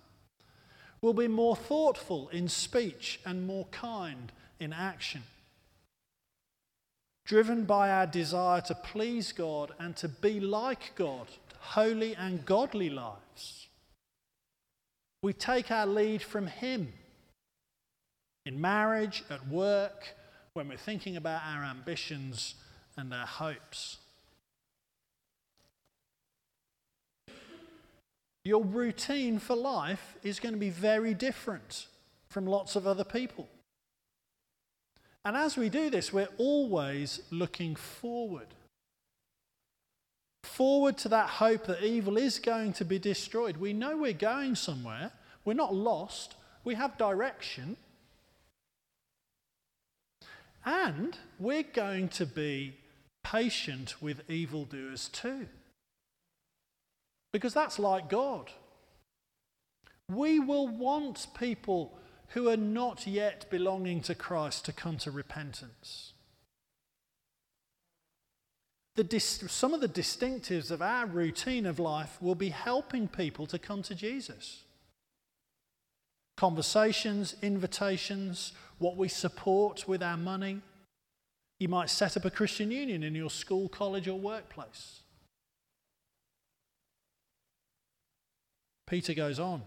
We'll 1.01 1.13
be 1.13 1.29
more 1.29 1.55
thoughtful 1.55 2.27
in 2.27 2.49
speech 2.49 3.21
and 3.25 3.47
more 3.47 3.67
kind 3.71 4.33
in 4.59 4.73
action 4.73 5.23
driven 7.25 7.63
by 7.63 7.89
our 7.89 8.07
desire 8.07 8.59
to 8.59 8.75
please 8.75 9.31
God 9.31 9.71
and 9.79 9.95
to 9.95 10.09
be 10.09 10.41
like 10.41 10.91
God, 10.95 11.27
holy 11.59 12.15
and 12.15 12.45
godly 12.45 12.89
lives. 12.89 13.66
We 15.27 15.33
take 15.33 15.71
our 15.71 15.85
lead 15.85 16.21
from 16.21 16.47
Him 16.47 16.93
in 18.45 18.61
marriage, 18.61 19.25
at 19.29 19.45
work, 19.49 20.15
when 20.53 20.69
we're 20.69 20.77
thinking 20.77 21.17
about 21.17 21.41
our 21.45 21.65
ambitions 21.65 22.55
and 22.95 23.13
our 23.13 23.25
hopes. 23.25 23.97
Your 28.45 28.63
routine 28.63 29.37
for 29.37 29.57
life 29.57 30.15
is 30.23 30.39
going 30.39 30.53
to 30.53 30.59
be 30.59 30.69
very 30.69 31.13
different 31.13 31.87
from 32.29 32.47
lots 32.47 32.77
of 32.77 32.87
other 32.87 33.03
people. 33.03 33.49
And 35.25 35.35
as 35.35 35.57
we 35.57 35.67
do 35.67 35.89
this, 35.89 36.13
we're 36.13 36.29
always 36.37 37.19
looking 37.31 37.75
forward. 37.75 38.47
Forward 40.45 40.97
to 40.99 41.09
that 41.09 41.27
hope 41.27 41.65
that 41.65 41.83
evil 41.83 42.15
is 42.15 42.39
going 42.39 42.71
to 42.71 42.85
be 42.85 42.97
destroyed. 42.97 43.57
We 43.57 43.73
know 43.73 43.97
we're 43.97 44.13
going 44.13 44.55
somewhere. 44.55 45.11
We're 45.47 45.53
not 45.53 45.73
lost. 45.73 46.35
We 46.65 46.75
have 46.75 46.97
direction. 46.97 47.77
And 50.65 51.17
we're 51.39 51.63
going 51.63 52.09
to 52.09 52.25
be 52.25 52.75
patient 53.23 54.01
with 54.01 54.29
evildoers 54.29 55.07
too. 55.07 55.47
Because 57.31 57.53
that's 57.53 57.79
like 57.79 58.09
God. 58.09 58.51
We 60.11 60.37
will 60.37 60.67
want 60.67 61.27
people 61.39 61.97
who 62.31 62.49
are 62.49 62.57
not 62.57 63.07
yet 63.07 63.49
belonging 63.49 64.01
to 64.01 64.15
Christ 64.15 64.65
to 64.65 64.73
come 64.73 64.97
to 64.97 65.11
repentance. 65.11 66.11
Dis- 68.97 69.45
some 69.47 69.73
of 69.73 69.79
the 69.79 69.87
distinctives 69.87 70.71
of 70.71 70.81
our 70.81 71.05
routine 71.05 71.65
of 71.65 71.79
life 71.79 72.21
will 72.21 72.35
be 72.35 72.49
helping 72.49 73.07
people 73.07 73.47
to 73.47 73.57
come 73.57 73.81
to 73.83 73.95
Jesus. 73.95 74.65
Conversations, 76.37 77.35
invitations, 77.41 78.53
what 78.77 78.95
we 78.95 79.07
support 79.07 79.87
with 79.87 80.01
our 80.03 80.17
money. 80.17 80.61
You 81.59 81.67
might 81.67 81.89
set 81.89 82.15
up 82.15 82.25
a 82.25 82.31
Christian 82.31 82.69
union 82.71 83.03
in 83.03 83.15
your 83.15 83.31
school, 83.31 83.67
college, 83.67 84.07
or 84.07 84.19
workplace. 84.19 85.01
Peter 88.85 89.13
goes 89.13 89.39
on. 89.39 89.63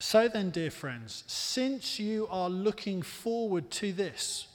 So 0.00 0.28
then, 0.28 0.50
dear 0.50 0.70
friends, 0.70 1.24
since 1.26 1.98
you 1.98 2.28
are 2.30 2.48
looking 2.48 3.02
forward 3.02 3.70
to 3.72 3.92
this, 3.92 4.46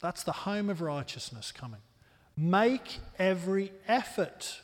that's 0.00 0.22
the 0.22 0.32
home 0.32 0.70
of 0.70 0.80
righteousness 0.80 1.52
coming, 1.52 1.80
make 2.36 3.00
every 3.18 3.72
effort. 3.88 4.62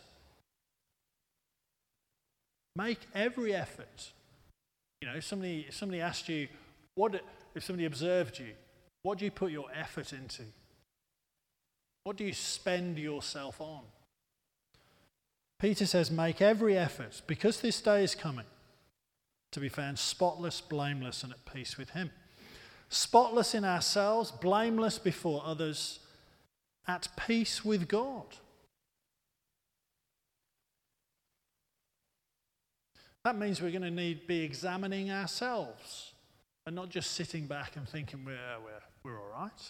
Make 2.79 3.01
every 3.12 3.53
effort. 3.53 4.12
You 5.01 5.09
know, 5.09 5.16
if 5.16 5.24
somebody, 5.24 5.66
if 5.68 5.74
somebody 5.74 6.01
asked 6.01 6.29
you, 6.29 6.47
what, 6.95 7.20
if 7.57 7.64
somebody 7.64 7.87
observed 7.87 8.39
you, 8.39 8.53
what 9.03 9.18
do 9.18 9.24
you 9.24 9.33
put 9.33 9.51
your 9.51 9.66
effort 9.74 10.12
into? 10.12 10.45
What 12.05 12.16
do 12.16 12.24
you 12.24 12.33
spend 12.33 12.97
yourself 12.97 13.61
on? 13.61 13.81
Peter 15.59 15.87
says, 15.87 16.09
make 16.09 16.41
every 16.41 16.79
effort 16.79 17.20
because 17.26 17.61
this 17.61 17.81
day 17.81 18.05
is 18.05 18.14
coming 18.14 18.47
to 19.51 19.59
be 19.59 19.68
found 19.68 19.99
spotless, 19.99 20.61
blameless, 20.61 21.24
and 21.24 21.33
at 21.33 21.45
peace 21.53 21.76
with 21.76 21.91
Him. 21.91 22.12
Spotless 22.91 23.57
in 23.57 23.64
ourselves, 23.64 24.31
blameless 24.31 25.01
before 25.01 25.43
others, 25.45 25.99
at 26.87 27.09
peace 27.26 27.64
with 27.64 27.89
God. 27.89 28.37
That 33.29 33.37
means 33.37 33.61
we're 33.61 33.70
going 33.70 33.83
to 33.83 33.91
need 33.91 34.26
be 34.26 34.41
examining 34.41 35.11
ourselves 35.11 36.12
and 36.64 36.74
not 36.74 36.89
just 36.89 37.11
sitting 37.11 37.47
back 37.47 37.76
and 37.76 37.87
thinking 37.87 38.24
we're, 38.24 38.39
we're, 38.64 38.81
we're 39.12 39.20
all 39.20 39.43
right. 39.43 39.62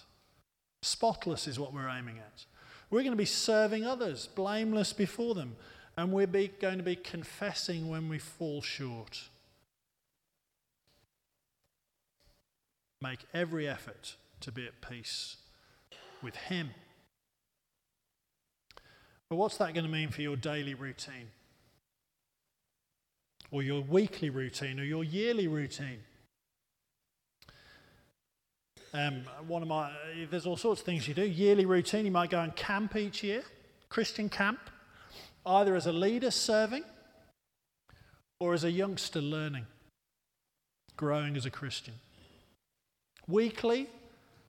Spotless 0.82 1.48
is 1.48 1.58
what 1.58 1.74
we're 1.74 1.88
aiming 1.88 2.18
at. 2.18 2.44
We're 2.88 3.00
going 3.00 3.10
to 3.10 3.16
be 3.16 3.24
serving 3.24 3.84
others, 3.84 4.28
blameless 4.28 4.92
before 4.92 5.34
them, 5.34 5.56
and 5.96 6.12
we're 6.12 6.28
be, 6.28 6.52
going 6.60 6.78
to 6.78 6.84
be 6.84 6.94
confessing 6.94 7.88
when 7.88 8.08
we 8.08 8.20
fall 8.20 8.62
short. 8.62 9.22
Make 13.02 13.26
every 13.34 13.68
effort 13.68 14.14
to 14.42 14.52
be 14.52 14.68
at 14.68 14.88
peace 14.88 15.34
with 16.22 16.36
Him. 16.36 16.70
But 19.28 19.34
what's 19.34 19.56
that 19.56 19.74
going 19.74 19.84
to 19.84 19.90
mean 19.90 20.10
for 20.10 20.22
your 20.22 20.36
daily 20.36 20.74
routine? 20.74 21.30
Or 23.50 23.62
your 23.62 23.80
weekly 23.80 24.30
routine 24.30 24.78
or 24.78 24.84
your 24.84 25.04
yearly 25.04 25.48
routine? 25.48 26.00
Um, 28.92 29.22
one 29.46 29.62
of 29.62 29.68
my, 29.68 29.90
there's 30.30 30.46
all 30.46 30.56
sorts 30.56 30.80
of 30.80 30.86
things 30.86 31.06
you 31.06 31.14
do. 31.14 31.24
Yearly 31.24 31.66
routine, 31.66 32.04
you 32.04 32.10
might 32.10 32.30
go 32.30 32.40
and 32.40 32.54
camp 32.56 32.96
each 32.96 33.22
year, 33.22 33.42
Christian 33.88 34.28
camp, 34.28 34.60
either 35.44 35.74
as 35.74 35.86
a 35.86 35.92
leader 35.92 36.30
serving 36.30 36.84
or 38.40 38.54
as 38.54 38.64
a 38.64 38.70
youngster 38.70 39.20
learning, 39.20 39.66
growing 40.96 41.36
as 41.36 41.46
a 41.46 41.50
Christian 41.50 41.94
weekly? 43.28 43.86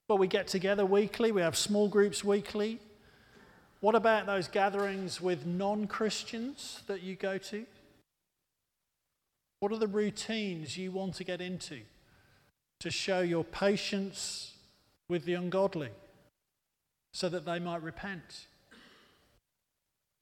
Well, 0.08 0.18
we 0.18 0.28
get 0.28 0.47
together 0.47 0.86
weekly, 0.86 1.32
we 1.32 1.41
have 1.41 1.56
small 1.56 1.88
groups 1.88 2.24
weekly. 2.24 2.80
What 3.82 3.95
about 3.95 4.26
those 4.26 4.47
gatherings 4.47 5.22
with 5.22 5.45
non 5.45 5.86
Christians 5.86 6.82
that 6.88 7.04
you 7.04 7.16
go 7.16 7.38
to? 7.38 7.66
What 9.60 9.72
are 9.72 9.78
the 9.78 9.88
routines 9.88 10.78
you 10.78 10.91
want 10.91 11.16
to 11.16 11.24
get 11.24 11.41
into 11.41 11.82
to 12.80 12.89
show 12.89 13.20
your 13.20 13.43
patience 13.43 14.53
with 15.10 15.26
the 15.26 15.34
ungodly 15.34 15.89
so 17.14 17.28
that 17.30 17.45
they 17.45 17.60
might 17.60 17.84
repent? 17.84 18.47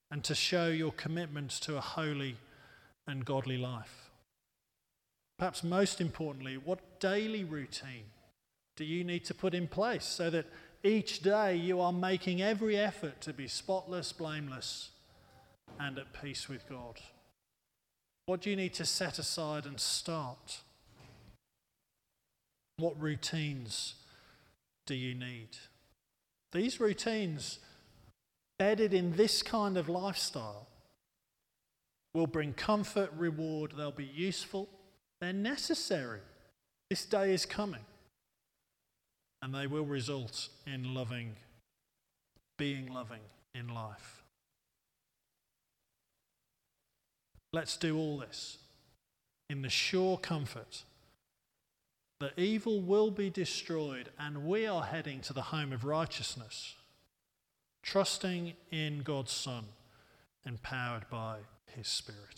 And 0.10 0.24
to 0.24 0.34
show 0.34 0.70
your 0.70 0.94
commitment 0.94 1.52
to 1.62 1.78
a 1.78 1.82
holy 1.82 2.38
and 3.06 3.26
godly 3.26 3.58
life. 3.58 4.10
Perhaps 5.38 5.64
most 5.64 6.02
importantly, 6.02 6.58
what 6.58 7.00
daily 7.00 7.44
routine 7.44 8.06
do 8.76 8.86
you 8.86 9.04
need 9.04 9.26
to 9.26 9.34
put 9.34 9.54
in 9.54 9.68
place 9.68 10.06
so 10.06 10.30
that 10.30 10.46
each 10.84 11.22
day 11.22 11.56
you 11.56 11.82
are 11.82 11.94
making 11.94 12.42
every 12.42 12.78
effort 12.78 13.20
to 13.22 13.34
be 13.34 13.48
spotless, 13.48 14.14
blameless, 14.14 14.90
and 15.80 15.98
at 16.00 16.14
peace 16.14 16.48
with 16.48 16.68
God? 16.70 17.00
What 18.28 18.42
do 18.42 18.50
you 18.50 18.58
need 18.58 18.74
to 18.74 18.86
set 18.86 19.20
aside 19.20 19.66
and 19.66 19.80
start? 19.80 20.60
What 22.76 23.02
routines 23.02 23.96
do 24.86 24.96
you 24.96 25.16
need? 25.16 25.48
These 26.52 26.82
routines, 26.82 27.60
bedded 28.60 28.94
in 28.94 29.16
this 29.16 29.42
kind 29.42 29.78
of 29.78 29.88
lifestyle, 29.88 30.68
will 32.14 32.28
bring 32.28 32.52
comfort, 32.52 33.12
reward, 33.16 33.74
they'll 33.78 33.92
be 33.92 34.04
useful, 34.04 34.68
they're 35.22 35.32
necessary. 35.32 36.20
This 36.90 37.06
day 37.06 37.34
is 37.34 37.46
coming 37.46 37.86
and 39.42 39.56
they 39.56 39.68
will 39.68 39.86
result 39.86 40.50
in 40.66 40.94
loving, 40.94 41.38
being 42.58 42.94
loving 42.94 43.22
in 43.56 43.74
life. 43.74 44.17
Let's 47.54 47.78
do 47.78 47.98
all 47.98 48.18
this 48.18 48.58
in 49.50 49.62
the 49.62 49.70
sure 49.70 50.18
comfort 50.18 50.84
that 52.20 52.38
evil 52.38 52.82
will 52.82 53.12
be 53.12 53.30
destroyed 53.30 54.10
and 54.20 54.46
we 54.46 54.66
are 54.66 54.84
heading 54.84 55.22
to 55.22 55.34
the 55.34 55.44
home 55.44 55.72
of 55.72 55.86
righteousness, 55.86 56.76
trusting 57.84 58.54
in 58.72 59.04
God's 59.04 59.32
Son, 59.32 59.66
empowered 60.46 61.10
by 61.10 61.38
his 61.76 61.88
Spirit. 61.88 62.36